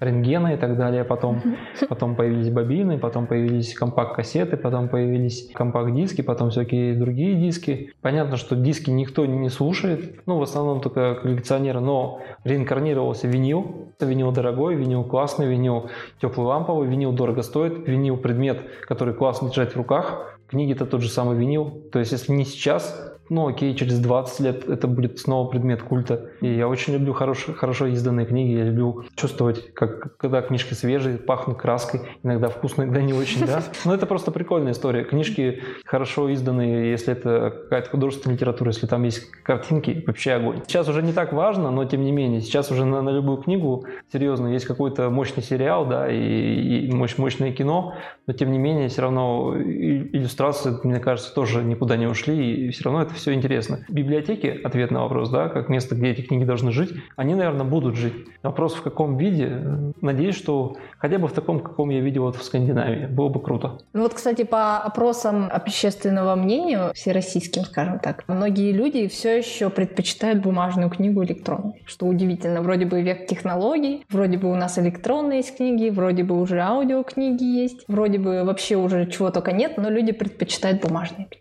рентгена 0.01 0.55
и 0.55 0.57
так 0.57 0.77
далее. 0.77 1.05
Потом, 1.05 1.43
потом 1.89 2.17
появились 2.17 2.51
бобины, 2.51 2.99
потом 2.99 3.27
появились 3.27 3.75
компакт-кассеты, 3.75 4.57
потом 4.57 4.89
появились 4.89 5.51
компакт-диски, 5.55 6.23
потом 6.23 6.51
всякие 6.51 6.95
другие 6.95 7.37
диски. 7.37 7.93
Понятно, 8.01 8.37
что 8.37 8.57
диски 8.57 8.91
никто 8.91 9.27
не 9.27 9.49
слушает, 9.49 10.23
ну, 10.27 10.39
в 10.39 10.43
основном 10.43 10.81
только 10.81 11.17
коллекционеры, 11.17 11.81
но 11.81 12.21
реинкарнировался 12.45 13.29
винил. 13.29 13.93
Винил 14.01 14.33
дорогой, 14.33 14.75
винил 14.77 15.05
классный, 15.05 15.47
винил 15.47 15.91
теплый 16.21 16.45
ламповый, 16.45 16.89
винил 16.89 17.13
дорого 17.13 17.43
стоит, 17.43 17.87
винил 17.87 18.17
предмет, 18.17 18.63
который 18.89 19.15
классно 19.15 19.49
держать 19.49 19.73
в 19.73 19.77
руках. 19.77 20.39
Книги 20.49 20.73
это 20.73 20.87
тот 20.87 21.03
же 21.03 21.09
самый 21.09 21.37
винил. 21.37 21.71
То 21.93 21.99
есть, 21.99 22.11
если 22.11 22.33
не 22.33 22.45
сейчас, 22.45 23.10
ну 23.31 23.47
окей, 23.47 23.75
через 23.77 24.01
20 24.01 24.41
лет 24.41 24.69
это 24.69 24.89
будет 24.89 25.21
снова 25.21 25.49
предмет 25.49 25.83
культа. 25.83 26.31
И 26.41 26.53
я 26.53 26.69
очень 26.69 26.95
люблю 26.95 27.13
хорош, 27.13 27.47
хорошо 27.57 27.87
изданные 27.87 28.27
книги, 28.27 28.59
я 28.59 28.65
люблю 28.65 29.05
чувствовать, 29.15 29.73
как, 29.73 30.17
когда 30.17 30.43
книжки 30.43 30.75
свежие, 30.75 31.17
пахнут 31.17 31.57
краской, 31.57 32.01
иногда 32.25 32.49
вкусно, 32.49 32.83
иногда 32.83 33.01
не 33.01 33.13
очень, 33.13 33.47
да. 33.47 33.63
Но 33.85 33.95
это 33.95 34.07
просто 34.07 34.33
прикольная 34.33 34.73
история. 34.73 35.05
Книжки 35.05 35.63
хорошо 35.85 36.29
изданные, 36.29 36.91
если 36.91 37.13
это 37.13 37.51
какая-то 37.63 37.91
художественная 37.91 38.37
литература, 38.37 38.73
если 38.73 38.87
там 38.87 39.05
есть 39.05 39.31
картинки, 39.45 40.03
вообще 40.07 40.33
огонь. 40.33 40.63
Сейчас 40.67 40.89
уже 40.89 41.01
не 41.03 41.13
так 41.13 41.33
важно, 41.33 41.71
но 41.71 41.85
тем 41.85 42.03
не 42.03 42.11
менее, 42.11 42.41
сейчас 42.41 42.73
уже 42.73 42.85
на, 42.85 43.01
на 43.01 43.11
любую 43.11 43.39
книгу, 43.39 43.85
серьезно, 44.13 44.49
есть 44.49 44.65
какой-то 44.65 45.09
мощный 45.09 45.43
сериал, 45.45 45.87
да, 45.87 46.11
и, 46.11 46.89
и 46.89 46.93
мощь, 46.93 47.17
мощное 47.17 47.53
кино, 47.53 47.95
но 48.27 48.33
тем 48.33 48.51
не 48.51 48.59
менее, 48.59 48.89
все 48.89 49.03
равно 49.03 49.55
иллюстрации, 49.57 50.77
мне 50.83 50.99
кажется, 50.99 51.33
тоже 51.33 51.63
никуда 51.63 51.97
не 51.97 52.07
ушли, 52.07 52.67
и 52.67 52.71
все 52.71 52.85
равно 52.85 53.03
это 53.03 53.20
все 53.21 53.35
интересно. 53.35 53.81
Библиотеки, 53.89 54.61
ответ 54.65 54.91
на 54.91 55.03
вопрос, 55.03 55.31
да, 55.31 55.49
как 55.49 55.69
место, 55.69 55.95
где 55.95 56.11
эти 56.11 56.23
книги 56.23 56.45
должны 56.45 56.73
жить, 56.73 56.91
они, 57.17 57.35
наверное, 57.35 57.65
будут 57.65 57.97
жить. 57.97 58.15
Вопрос 58.43 58.75
в 58.75 58.83
каком 58.83 59.17
виде, 59.17 59.93
надеюсь, 60.01 60.37
что 60.37 60.77
хотя 60.99 61.19
бы 61.19 61.29
в 61.29 61.33
таком, 61.33 61.61
каком 61.61 61.91
я 61.91 62.01
видел 62.01 62.23
вот 62.23 62.37
в 62.37 62.43
Скандинавии, 62.43 63.07
было 63.07 63.29
бы 63.29 63.41
круто. 63.41 63.79
Ну 63.93 64.03
вот, 64.03 64.15
кстати, 64.15 64.45
по 64.45 64.79
опросам 64.79 65.49
общественного 65.51 66.35
мнения, 66.35 66.93
всероссийским, 66.95 67.65
скажем 67.65 67.99
так, 67.99 68.25
многие 68.29 68.73
люди 68.73 69.07
все 69.09 69.39
еще 69.39 69.71
предпочитают 69.71 70.41
бумажную 70.41 70.91
книгу 70.91 71.23
электронной, 71.25 71.83
что 71.87 72.07
удивительно. 72.07 72.63
Вроде 72.63 72.87
бы 72.87 73.03
век 73.03 73.27
технологий, 73.27 74.05
вроде 74.11 74.39
бы 74.39 74.51
у 74.51 74.55
нас 74.55 74.79
электронные 74.79 75.39
есть 75.39 75.57
книги, 75.57 75.91
вроде 75.91 76.25
бы 76.25 76.41
уже 76.41 76.61
аудиокниги 76.61 77.45
есть, 77.45 77.85
вроде 77.89 78.19
бы 78.19 78.45
вообще 78.45 78.77
уже 78.77 79.07
чего 79.07 79.31
только 79.31 79.53
нет, 79.53 79.77
но 79.77 79.91
люди 79.91 80.13
предпочитают 80.13 80.83
бумажные 80.83 81.27
книги. 81.27 81.40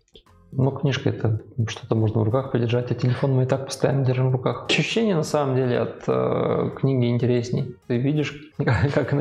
Ну, 0.52 0.72
книжка 0.72 1.10
это 1.10 1.42
что-то 1.68 1.96
можно 1.96 2.22
в 2.22 2.24
руках 2.24 2.52
подержать, 2.52 2.92
а 2.92 2.96
телефон 2.96 3.34
мы 3.34 3.44
и 3.44 3.46
так 3.46 3.68
постоянно 3.68 4.04
держим 4.04 4.30
в 4.30 4.32
руках. 4.32 4.66
Ощущение 4.70 5.16
на 5.16 5.24
самом 5.24 5.56
деле 5.56 5.80
от 5.80 6.04
э, 6.08 6.72
книги 6.76 7.06
интересней. 7.06 7.76
Ты 7.88 7.98
видишь, 7.98 8.49
как, 8.94 9.14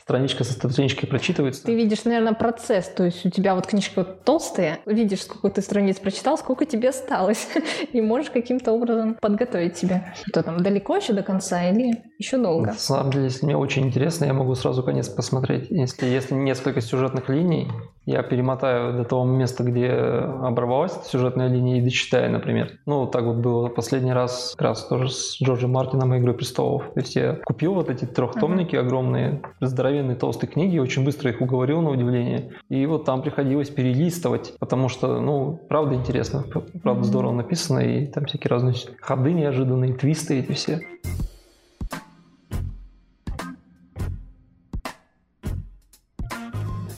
страничка 0.00 0.44
со 0.44 0.52
страничкой 0.52 1.08
прочитывается. 1.08 1.64
Ты 1.64 1.74
видишь, 1.74 2.04
наверное, 2.04 2.32
процесс. 2.32 2.88
То 2.88 3.04
есть 3.04 3.26
у 3.26 3.30
тебя 3.30 3.56
вот 3.56 3.66
книжка 3.66 4.04
толстая, 4.04 4.78
видишь, 4.86 5.22
сколько 5.22 5.50
ты 5.50 5.62
страниц 5.62 5.98
прочитал, 5.98 6.38
сколько 6.38 6.64
тебе 6.64 6.90
осталось. 6.90 7.48
И 7.92 8.00
можешь 8.00 8.30
каким-то 8.30 8.72
образом 8.72 9.16
подготовить 9.20 9.76
себя. 9.76 10.14
Что 10.26 10.44
там, 10.44 10.62
далеко 10.62 10.96
еще 10.96 11.12
до 11.12 11.22
конца 11.22 11.68
или 11.68 12.04
еще 12.18 12.38
долго? 12.38 12.68
На 12.68 12.74
самом 12.74 13.10
деле, 13.10 13.24
если 13.24 13.46
мне 13.46 13.56
очень 13.56 13.86
интересно, 13.86 14.26
я 14.26 14.32
могу 14.32 14.54
сразу 14.54 14.84
конец 14.84 15.08
посмотреть. 15.08 15.66
Если, 15.70 16.06
если 16.06 16.34
несколько 16.34 16.80
сюжетных 16.80 17.28
линий, 17.28 17.68
я 18.06 18.22
перемотаю 18.22 18.96
до 18.96 19.04
того 19.04 19.24
места, 19.24 19.64
где 19.64 19.90
оборвалась 19.90 20.98
сюжетная 21.04 21.48
линия 21.48 21.78
и 21.78 21.82
дочитаю, 21.82 22.30
например. 22.30 22.78
Ну, 22.86 23.06
так 23.06 23.24
вот 23.24 23.36
было 23.36 23.68
последний 23.68 24.12
раз, 24.12 24.54
как 24.56 24.68
раз 24.68 24.86
тоже 24.86 25.10
с 25.10 25.42
Джорджем 25.42 25.72
Мартином 25.72 26.16
«Игрой 26.16 26.34
престолов». 26.34 26.84
То 26.94 27.00
есть 27.00 27.16
я 27.16 27.34
купил 27.44 27.74
вот 27.74 27.90
эти 27.90 28.06
трехтомники 28.06 28.67
uh-huh. 28.76 28.86
огромные, 28.86 29.42
здоровенные 29.60 30.16
толстые 30.16 30.50
книги, 30.50 30.78
очень 30.78 31.04
быстро 31.04 31.30
их 31.30 31.40
уговорил 31.40 31.80
на 31.80 31.90
удивление. 31.90 32.52
И 32.68 32.84
вот 32.86 33.04
там 33.04 33.22
приходилось 33.22 33.70
перелистывать, 33.70 34.54
потому 34.58 34.88
что, 34.88 35.20
ну, 35.20 35.60
правда 35.68 35.94
интересно, 35.94 36.44
правда 36.82 37.04
здорово 37.04 37.32
написано, 37.32 37.80
и 37.80 38.06
там 38.06 38.26
всякие 38.26 38.50
разные 38.50 38.74
ходы 39.00 39.32
неожиданные, 39.32 39.94
твисты 39.94 40.40
эти 40.40 40.52
все. 40.52 40.80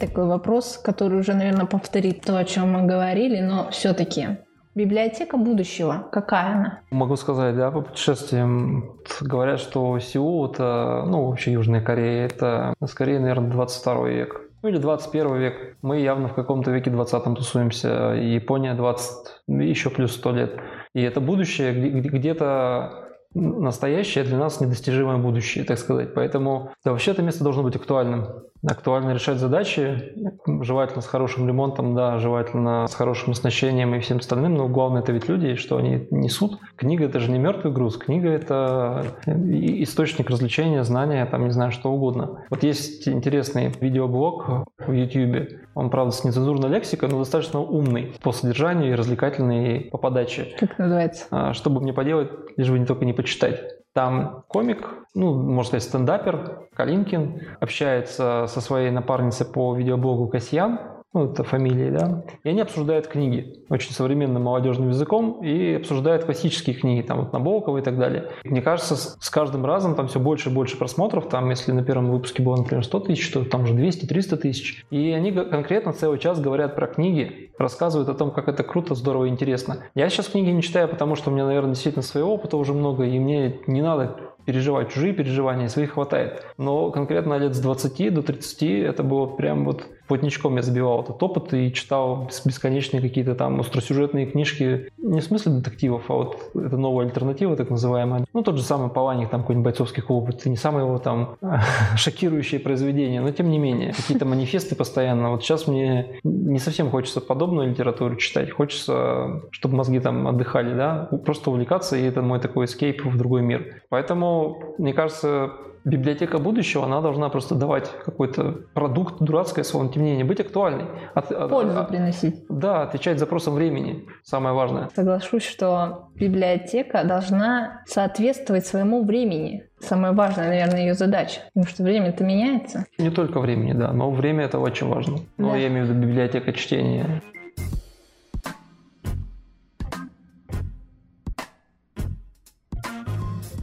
такой 0.01 0.25
вопрос, 0.25 0.81
который 0.83 1.21
уже, 1.21 1.35
наверное, 1.35 1.67
повторит 1.67 2.23
то, 2.23 2.37
о 2.37 2.45
чем 2.45 2.73
мы 2.73 2.83
говорили, 2.87 3.41
но 3.41 3.71
все-таки 3.71 4.39
Библиотека 4.75 5.37
будущего, 5.37 6.07
какая 6.13 6.55
она? 6.55 6.81
Могу 6.91 7.17
сказать, 7.17 7.57
да, 7.57 7.73
по 7.73 7.81
путешествиям. 7.81 8.93
Говорят, 9.21 9.59
что 9.59 9.99
Сеул 9.99 10.47
это, 10.47 11.05
ну, 11.07 11.29
вообще 11.29 11.53
Южная 11.53 11.81
Корея, 11.81 12.27
это 12.27 12.75
скорее, 12.87 13.19
наверное, 13.19 13.51
22 13.51 14.09
век. 14.09 14.41
Ну 14.63 14.69
или 14.69 14.77
21 14.77 15.37
век. 15.37 15.77
Мы 15.83 16.01
явно 16.01 16.29
в 16.29 16.35
каком-то 16.35 16.71
веке 16.71 16.91
20 16.91 17.25
тусуемся. 17.35 18.15
Япония 18.15 18.75
20, 18.75 19.43
еще 19.49 19.91
плюс 19.91 20.13
100 20.13 20.33
лет. 20.33 20.61
И 20.95 21.03
это 21.03 21.21
будущее 21.21 21.73
где-то 21.73 23.09
настоящее 23.35 24.25
для 24.25 24.39
нас 24.39 24.61
недостижимое 24.61 25.17
будущее, 25.17 25.65
так 25.65 25.79
сказать. 25.79 26.15
Поэтому 26.15 26.73
да, 26.85 26.93
вообще 26.93 27.13
это 27.13 27.23
место 27.23 27.45
должно 27.45 27.63
быть 27.63 27.77
актуальным. 27.77 28.27
Актуально 28.67 29.13
решать 29.13 29.39
задачи, 29.39 30.15
желательно 30.47 31.01
с 31.01 31.07
хорошим 31.07 31.49
ремонтом, 31.49 31.95
да, 31.95 32.19
желательно 32.19 32.87
с 32.87 32.95
хорошим 32.95 33.33
оснащением 33.33 33.95
и 33.95 34.01
всем 34.01 34.19
остальным, 34.19 34.55
но 34.55 34.69
главное 34.69 35.01
это 35.01 35.13
ведь 35.13 35.29
люди, 35.29 35.55
что 35.55 35.79
они 35.79 36.07
несут. 36.11 36.59
Книга 36.77 37.07
это 37.07 37.21
же 37.21 37.31
не 37.31 37.39
мертвый 37.39 37.73
груз, 37.73 37.97
книга 37.97 38.29
это 38.29 39.15
источник 39.27 40.29
развлечения, 40.29 40.85
знания, 40.85 41.25
там 41.25 41.45
не 41.45 41.53
знаю, 41.53 41.73
что 41.73 41.91
угодно. 41.91 42.45
Вот 42.51 42.63
есть 42.63 43.09
интересный 43.09 43.73
видеоблог 43.81 44.67
в 44.79 44.93
YouTube, 44.93 45.61
он, 45.75 45.89
правда, 45.89 46.13
с 46.13 46.25
нецензурной 46.25 46.69
лексикой, 46.69 47.09
но 47.09 47.19
достаточно 47.19 47.61
умный 47.61 48.13
по 48.23 48.33
содержанию 48.33 48.93
и 48.93 48.95
развлекательный 48.95 49.89
по 49.91 49.97
подаче. 49.97 50.49
Как 50.59 50.79
называется? 50.79 51.27
А, 51.31 51.55
чтобы 51.55 51.81
мне 51.81 51.95
поделать, 51.95 52.31
лишь 52.57 52.69
бы 52.69 52.79
не 52.79 52.85
только 52.85 53.07
не 53.07 53.15
почитать. 53.15 53.80
Там 53.93 54.45
комик, 54.47 54.89
ну, 55.15 55.35
можно 55.35 55.71
сказать, 55.71 55.83
стендапер 55.83 56.69
Калинкин 56.75 57.57
общается 57.61 58.47
со 58.47 58.61
своей 58.61 58.91
напарницей 58.91 59.47
по 59.47 59.75
видеоблогу 59.75 60.29
Касьян, 60.29 60.79
ну, 61.13 61.25
это 61.25 61.43
фамилии, 61.43 61.91
да, 61.91 62.25
и 62.45 62.51
они 62.51 62.61
обсуждают 62.61 63.09
книги 63.09 63.65
очень 63.69 63.93
современным 63.93 64.45
молодежным 64.45 64.91
языком 64.91 65.45
и 65.45 65.75
обсуждают 65.75 66.25
классические 66.25 66.77
книги, 66.77 67.03
там 67.03 67.19
вот 67.19 67.33
Набокова 67.33 67.79
и 67.79 67.83
так 67.83 67.99
далее. 67.99 68.31
Мне 68.45 68.63
кажется, 68.63 68.97
с 68.97 69.31
каждым 69.31 69.67
разом 69.67 69.97
там 69.97 70.07
все 70.07 70.21
больше 70.21 70.51
и 70.51 70.53
больше 70.53 70.79
просмотров, 70.79 71.29
там, 71.29 71.51
если 71.51 71.73
на 71.73 71.83
первом 71.83 72.11
выпуске 72.11 72.43
было, 72.43 72.57
например, 72.57 72.85
100 72.85 73.01
тысяч, 73.01 73.31
то 73.33 73.45
там 73.45 73.65
уже 73.65 73.75
200-300 73.75 74.37
тысяч. 74.37 74.85
И 74.91 75.11
они 75.11 75.33
конкретно 75.33 75.93
целый 75.93 76.19
час 76.19 76.41
говорят 76.41 76.77
про 76.77 76.87
книги, 76.87 77.51
рассказывают 77.59 78.09
о 78.09 78.15
том, 78.15 78.31
как 78.31 78.49
это 78.49 78.63
круто, 78.63 78.95
здорово 78.95 79.25
и 79.25 79.29
интересно. 79.29 79.85
Я 79.95 80.09
сейчас 80.11 80.29
книги 80.29 80.51
не 80.51 80.63
читаю, 80.63 80.89
потому 80.89 81.17
что 81.17 81.31
у 81.31 81.33
меня, 81.33 81.45
наверное, 81.45 81.71
действительно 81.71 82.03
своего 82.03 82.35
опыта 82.35 82.57
уже 82.57 82.73
много, 82.73 83.05
и 83.05 83.19
мне 83.19 83.61
не 83.67 83.83
надо 83.83 84.17
переживать 84.51 84.93
чужие 84.93 85.13
переживания, 85.13 85.69
своих 85.69 85.93
хватает. 85.93 86.45
Но 86.59 86.91
конкретно 86.91 87.35
лет 87.39 87.55
с 87.55 87.61
20 87.61 88.13
до 88.13 88.23
30 88.23 88.63
это 88.63 89.05
было 89.05 89.27
прям 89.27 89.65
вот 89.65 89.87
плотничком 90.11 90.57
я 90.57 90.63
забивал 90.63 91.05
этот 91.05 91.23
опыт 91.23 91.55
и 91.55 91.73
читал 91.73 92.29
бесконечные 92.45 93.01
какие-то 93.01 93.37
там 93.37 93.61
остросюжетные 93.61 94.27
книжки. 94.27 94.91
Не 94.99 95.21
в 95.21 95.25
смысле 95.25 95.53
детективов, 95.53 96.11
а 96.11 96.15
вот 96.15 96.51
это 96.57 96.77
новая 96.77 97.07
альтернатива, 97.07 97.55
так 97.55 97.71
называемая. 97.71 98.25
Ну, 98.33 98.43
тот 98.43 98.57
же 98.57 98.63
самый 98.65 98.91
Паланик, 98.91 99.31
там 99.31 99.43
какой-нибудь 99.43 99.67
бойцовский 99.67 100.03
клуб. 100.03 100.29
Это 100.29 100.51
не 100.51 100.57
самое 100.57 100.85
его 100.85 100.99
там 100.99 101.37
шокирующее 101.97 102.59
произведение, 102.59 103.21
но 103.21 103.31
тем 103.31 103.51
не 103.51 103.61
менее. 103.61 103.93
Какие-то 103.93 104.25
манифесты 104.25 104.75
постоянно. 104.75 105.31
Вот 105.31 105.45
сейчас 105.45 105.69
мне 105.69 106.21
не 106.25 106.59
совсем 106.59 106.91
хочется 106.91 107.21
подобную 107.21 107.71
литературу 107.71 108.17
читать. 108.17 108.51
Хочется, 108.51 109.43
чтобы 109.53 109.77
мозги 109.77 110.01
там 110.01 110.27
отдыхали, 110.27 110.75
да. 110.75 111.09
Просто 111.25 111.51
увлекаться, 111.51 111.97
и 111.97 112.03
это 112.03 112.21
мой 112.21 112.41
такой 112.41 112.65
эскейп 112.65 113.05
в 113.05 113.17
другой 113.17 113.43
мир. 113.43 113.83
Поэтому, 113.91 114.40
мне 114.79 114.93
кажется, 114.93 115.53
библиотека 115.85 116.39
будущего, 116.39 116.85
она 116.85 117.01
должна 117.01 117.29
просто 117.29 117.55
давать 117.55 117.91
какой-то 118.05 118.61
продукт, 118.75 119.21
дурацкое 119.21 119.65
слово, 119.65 119.85
но 119.85 119.93
тем 119.93 120.03
не 120.03 120.11
менее, 120.11 120.25
быть 120.25 120.41
актуальной. 120.41 120.85
От, 121.15 121.29
Пользу 121.49 121.81
от, 121.81 121.89
приносить. 121.89 122.45
Да, 122.49 122.83
отвечать 122.83 123.19
запросам 123.19 123.55
времени, 123.55 124.07
самое 124.23 124.55
важное. 124.55 124.89
Соглашусь, 124.95 125.45
что 125.45 126.11
библиотека 126.15 127.05
должна 127.05 127.83
соответствовать 127.87 128.67
своему 128.67 129.05
времени. 129.05 129.65
Самая 129.81 130.13
важная, 130.13 130.49
наверное, 130.49 130.81
ее 130.81 130.95
задача, 130.95 131.41
потому 131.55 131.67
что 131.67 131.83
время-то 131.83 132.23
меняется. 132.23 132.85
Не 132.99 133.11
только 133.11 133.41
времени, 133.41 133.73
да, 133.73 133.93
но 133.93 134.11
время 134.11 134.45
это 134.45 134.59
очень 134.59 134.89
важно. 134.89 135.19
Но 135.39 135.53
да. 135.53 135.57
я 135.57 135.69
имею 135.69 135.87
в 135.87 135.89
виду 135.89 136.01
библиотека 136.01 136.53
чтения. 136.53 137.23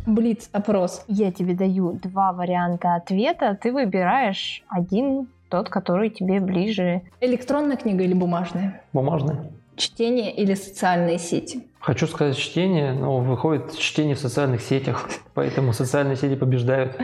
Блиц-опрос. 0.08 1.04
Я 1.10 1.34
тебе 1.34 1.54
даю 1.54 1.92
два 1.92 2.32
варианта 2.32 2.96
ответа, 2.96 3.58
ты 3.62 3.74
выбираешь 3.74 4.64
один, 4.70 5.28
тот, 5.50 5.68
который 5.68 6.10
тебе 6.10 6.40
ближе. 6.40 7.02
Электронная 7.20 7.76
книга 7.76 8.06
или 8.06 8.14
бумажная? 8.14 8.82
Бумажная. 8.94 9.52
Чтение 9.76 10.34
или 10.34 10.54
социальные 10.54 11.20
сети? 11.20 11.68
Хочу 11.82 12.08
сказать 12.08 12.38
чтение, 12.38 12.94
но 12.94 13.18
выходит 13.18 13.78
чтение 13.78 14.16
в 14.16 14.20
социальных 14.20 14.62
сетях, 14.62 15.10
поэтому 15.34 15.74
социальные 15.74 16.16
сети 16.16 16.36
побеждают. 16.36 16.98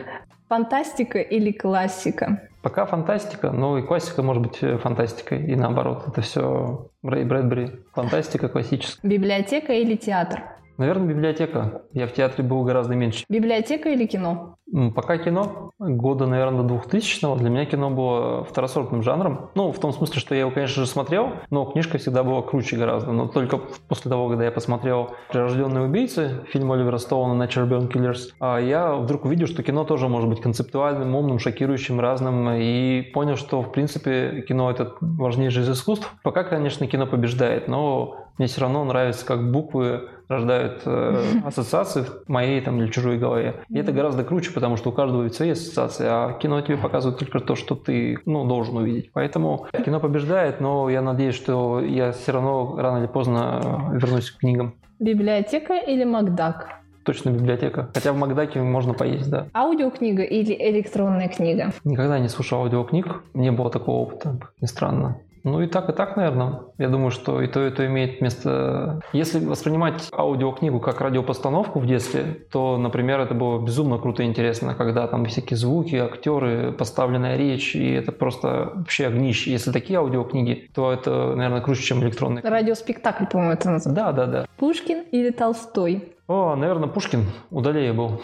Фантастика 0.47 1.19
или 1.19 1.51
классика? 1.51 2.41
Пока 2.61 2.85
фантастика, 2.85 3.51
но 3.51 3.77
и 3.77 3.81
классика 3.81 4.23
может 4.23 4.43
быть 4.43 4.59
э, 4.61 4.77
фантастикой, 4.77 5.45
и 5.45 5.55
наоборот. 5.55 6.05
Это 6.07 6.21
все 6.21 6.87
Рэй 7.03 7.25
Брэдбери. 7.25 7.71
Фантастика 7.93 8.47
классическая. 8.47 9.05
Библиотека 9.05 9.73
или 9.73 9.97
театр? 9.97 10.52
Наверное, 10.77 11.07
библиотека. 11.07 11.83
Я 11.93 12.07
в 12.07 12.13
театре 12.13 12.43
был 12.43 12.63
гораздо 12.63 12.95
меньше. 12.95 13.25
Библиотека 13.29 13.89
или 13.89 14.05
кино? 14.05 14.57
Пока 14.95 15.17
кино. 15.17 15.71
Года, 15.77 16.25
наверное, 16.25 16.63
до 16.63 16.75
2000-го. 16.75 17.36
Для 17.36 17.49
меня 17.51 17.65
кино 17.65 17.91
было 17.91 18.43
второсортным 18.43 19.03
жанром. 19.03 19.51
Ну, 19.53 19.71
в 19.71 19.79
том 19.79 19.93
смысле, 19.93 20.19
что 20.19 20.33
я 20.33 20.41
его, 20.41 20.51
конечно 20.51 20.83
же, 20.83 20.89
смотрел, 20.89 21.33
но 21.51 21.65
книжка 21.65 21.99
всегда 21.99 22.23
была 22.23 22.41
круче 22.41 22.77
гораздо. 22.77 23.12
Но 23.12 23.27
только 23.27 23.59
после 23.88 24.09
того, 24.09 24.29
когда 24.29 24.45
я 24.45 24.51
посмотрел 24.51 25.12
«Прирожденные 25.29 25.86
убийцы», 25.86 26.43
фильм 26.51 26.71
Оливера 26.71 26.97
Стоуна 26.97 27.43
«Natural 27.43 27.69
Born 27.69 27.91
Killers», 27.91 28.31
а 28.39 28.57
я 28.57 28.95
вдруг 28.95 29.25
увидел, 29.25 29.45
что 29.45 29.62
кино 29.62 29.83
тоже 29.83 30.07
может 30.07 30.27
быть 30.27 30.41
концептуальным, 30.41 31.15
умным, 31.15 31.38
шокирующим, 31.38 31.99
разным. 31.99 32.49
И 32.49 33.01
понял, 33.13 33.36
что, 33.36 33.62
в 33.62 33.71
принципе, 33.71 34.43
кино— 34.47 34.71
это 34.71 34.93
важнейшее 35.01 35.63
из 35.63 35.69
искусств. 35.69 36.12
Пока, 36.23 36.43
конечно, 36.43 36.88
кино 36.88 37.05
побеждает, 37.05 37.67
но 37.67 38.22
мне 38.37 38.47
все 38.47 38.61
равно 38.61 38.83
нравится, 38.83 39.25
как 39.25 39.51
буквы 39.51 40.09
рождают 40.27 40.81
э, 40.85 41.23
ассоциации 41.45 42.01
в 42.01 42.27
моей 42.27 42.61
там, 42.61 42.81
или 42.81 42.89
чужой 42.89 43.17
голове. 43.17 43.55
И 43.69 43.77
это 43.77 43.91
гораздо 43.91 44.23
круче, 44.23 44.51
потому 44.51 44.77
что 44.77 44.89
у 44.89 44.93
каждого 44.93 45.23
ведь 45.23 45.35
свои 45.35 45.51
ассоциации, 45.51 46.05
а 46.07 46.33
кино 46.33 46.61
тебе 46.61 46.77
показывает 46.77 47.19
только 47.19 47.39
то, 47.39 47.55
что 47.55 47.75
ты 47.75 48.17
ну, 48.25 48.45
должен 48.45 48.77
увидеть. 48.77 49.11
Поэтому 49.13 49.67
кино 49.85 49.99
побеждает, 49.99 50.59
но 50.59 50.89
я 50.89 51.01
надеюсь, 51.01 51.35
что 51.35 51.79
я 51.79 52.11
все 52.11 52.31
равно 52.31 52.75
рано 52.77 52.99
или 52.99 53.07
поздно 53.07 53.91
вернусь 53.93 54.31
к 54.31 54.39
книгам. 54.39 54.75
Библиотека 54.99 55.75
или 55.75 56.03
Макдак? 56.03 56.83
Точно 57.03 57.31
библиотека. 57.31 57.89
Хотя 57.93 58.13
в 58.13 58.17
Макдаке 58.17 58.61
можно 58.61 58.93
поесть, 58.93 59.29
да. 59.29 59.47
Аудиокнига 59.53 60.23
или 60.23 60.53
электронная 60.53 61.27
книга? 61.27 61.73
Никогда 61.83 62.17
не 62.19 62.29
слушал 62.29 62.61
аудиокниг. 62.61 63.23
Не 63.33 63.51
было 63.51 63.69
такого 63.69 63.97
опыта, 63.97 64.39
не 64.61 64.67
странно. 64.67 65.17
Ну 65.43 65.62
и 65.62 65.67
так, 65.67 65.89
и 65.89 65.93
так, 65.93 66.15
наверное. 66.15 66.62
Я 66.77 66.88
думаю, 66.88 67.12
что 67.12 67.41
и 67.41 67.47
то, 67.47 67.65
и 67.67 67.69
то 67.69 67.86
имеет 67.86 68.21
место. 68.21 69.01
Если 69.12 69.45
воспринимать 69.45 70.10
аудиокнигу 70.13 70.79
как 70.79 71.01
радиопостановку 71.01 71.79
в 71.79 71.86
детстве, 71.86 72.45
то, 72.51 72.77
например, 72.77 73.19
это 73.19 73.34
было 73.34 73.60
безумно 73.62 73.97
круто 73.97 74.23
и 74.23 74.25
интересно, 74.25 74.73
когда 74.73 75.06
там 75.08 75.25
всякие 75.25 75.58
звуки, 75.58 75.95
актеры, 75.95 76.71
поставленная 76.71 77.36
речь, 77.36 77.75
и 77.75 77.91
это 77.91 78.13
просто 78.13 78.71
вообще 78.73 79.08
огнище. 79.08 79.51
Если 79.51 79.71
такие 79.71 79.99
аудиокниги, 79.99 80.69
то 80.73 80.93
это, 80.93 81.36
наверное, 81.36 81.62
круче, 81.62 81.84
чем 81.84 82.01
электронные. 82.03 82.41
Радиоспектакль, 82.43 83.25
по-моему, 83.25 83.53
это 83.53 83.69
называется. 83.69 83.89
Да, 83.91 84.12
да, 84.13 84.25
да. 84.25 84.45
Пушкин 84.58 85.03
или 85.12 85.29
Толстой? 85.32 86.13
О, 86.27 86.56
наверное, 86.56 86.88
Пушкин. 86.88 87.25
Удалее 87.51 87.91
был. 87.91 88.21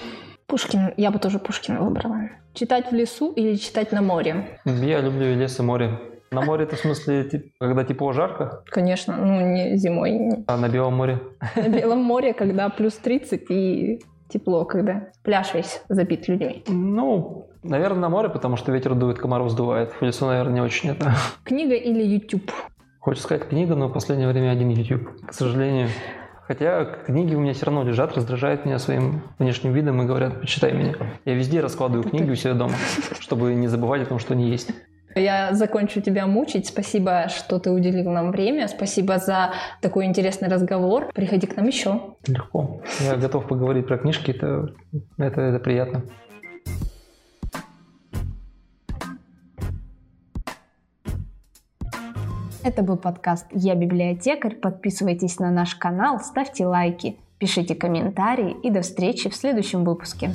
Пушкин, 0.47 0.93
я 0.95 1.11
бы 1.11 1.19
тоже 1.19 1.37
Пушкина 1.37 1.81
выбрала. 1.81 2.29
Читать 2.53 2.91
в 2.91 2.95
лесу 2.95 3.31
или 3.33 3.55
читать 3.55 3.91
на 3.91 4.01
море? 4.01 4.59
Я 4.65 5.01
люблю 5.01 5.27
и 5.27 5.35
лес, 5.35 5.59
и 5.59 5.63
море. 5.63 5.99
На 6.31 6.41
море 6.41 6.65
это 6.65 6.75
в 6.75 6.79
смысле, 6.79 7.27
когда 7.59 7.83
тепло, 7.83 8.13
жарко? 8.13 8.63
Конечно, 8.67 9.15
ну 9.17 9.41
не 9.41 9.77
зимой. 9.77 10.43
А 10.47 10.57
на 10.57 10.69
Белом 10.69 10.95
море? 10.95 11.19
На 11.55 11.69
Белом 11.69 11.99
море, 12.03 12.33
когда 12.33 12.69
плюс 12.69 12.93
30 12.95 13.49
и 13.49 14.01
тепло, 14.29 14.65
когда 14.65 15.07
пляж 15.23 15.53
весь 15.53 15.81
забит 15.89 16.27
людьми. 16.27 16.63
Ну, 16.67 17.47
наверное, 17.63 18.01
на 18.01 18.09
море, 18.09 18.29
потому 18.29 18.57
что 18.57 18.71
ветер 18.71 18.93
дует, 18.93 19.17
комаров 19.17 19.49
сдувает. 19.49 19.91
В 19.93 20.01
лесу, 20.03 20.27
наверное, 20.27 20.53
не 20.53 20.61
очень 20.61 20.91
это. 20.91 21.13
Книга 21.43 21.73
или 21.73 22.03
YouTube? 22.03 22.51
Хочется 22.99 23.25
сказать 23.25 23.47
книга, 23.47 23.75
но 23.75 23.87
в 23.87 23.93
последнее 23.93 24.27
время 24.27 24.51
один 24.51 24.69
YouTube, 24.69 25.25
к 25.25 25.33
сожалению. 25.33 25.87
Хотя 26.47 26.85
книги 26.85 27.35
у 27.35 27.39
меня 27.39 27.53
все 27.53 27.67
равно 27.67 27.83
лежат, 27.83 28.15
раздражают 28.15 28.65
меня 28.65 28.79
своим 28.79 29.23
внешним 29.39 29.71
видом 29.71 30.01
и 30.01 30.05
говорят, 30.05 30.41
почитай 30.41 30.73
меня. 30.73 30.95
Я 31.25 31.33
везде 31.35 31.59
раскладываю 31.59 32.07
книги 32.09 32.29
у 32.29 32.35
себя 32.35 32.53
дома, 32.53 32.73
чтобы 33.19 33.53
не 33.53 33.67
забывать 33.67 34.01
о 34.03 34.05
том, 34.05 34.19
что 34.19 34.33
они 34.33 34.49
есть. 34.49 34.71
Я 35.15 35.53
закончу 35.53 36.01
тебя 36.01 36.27
мучить. 36.27 36.67
Спасибо, 36.67 37.27
что 37.29 37.59
ты 37.59 37.71
уделил 37.71 38.11
нам 38.11 38.31
время. 38.31 38.67
Спасибо 38.67 39.17
за 39.17 39.53
такой 39.81 40.05
интересный 40.05 40.47
разговор. 40.47 41.11
Приходи 41.13 41.47
к 41.47 41.55
нам 41.55 41.67
еще. 41.67 42.15
Легко. 42.27 42.81
Я 43.01 43.15
готов 43.15 43.47
поговорить 43.47 43.87
про 43.87 43.97
книжки. 43.97 44.31
Это, 44.31 44.73
это, 45.17 45.41
это 45.41 45.59
приятно. 45.59 46.03
Это 52.61 52.83
был 52.83 52.97
подкаст 52.97 53.47
«Я 53.51 53.73
библиотекарь». 53.73 54.55
Подписывайтесь 54.55 55.39
на 55.39 55.49
наш 55.49 55.75
канал, 55.75 56.19
ставьте 56.19 56.67
лайки, 56.67 57.15
пишите 57.39 57.73
комментарии 57.73 58.55
и 58.61 58.69
до 58.69 58.81
встречи 58.81 59.29
в 59.29 59.35
следующем 59.35 59.85
выпуске. 59.85 60.31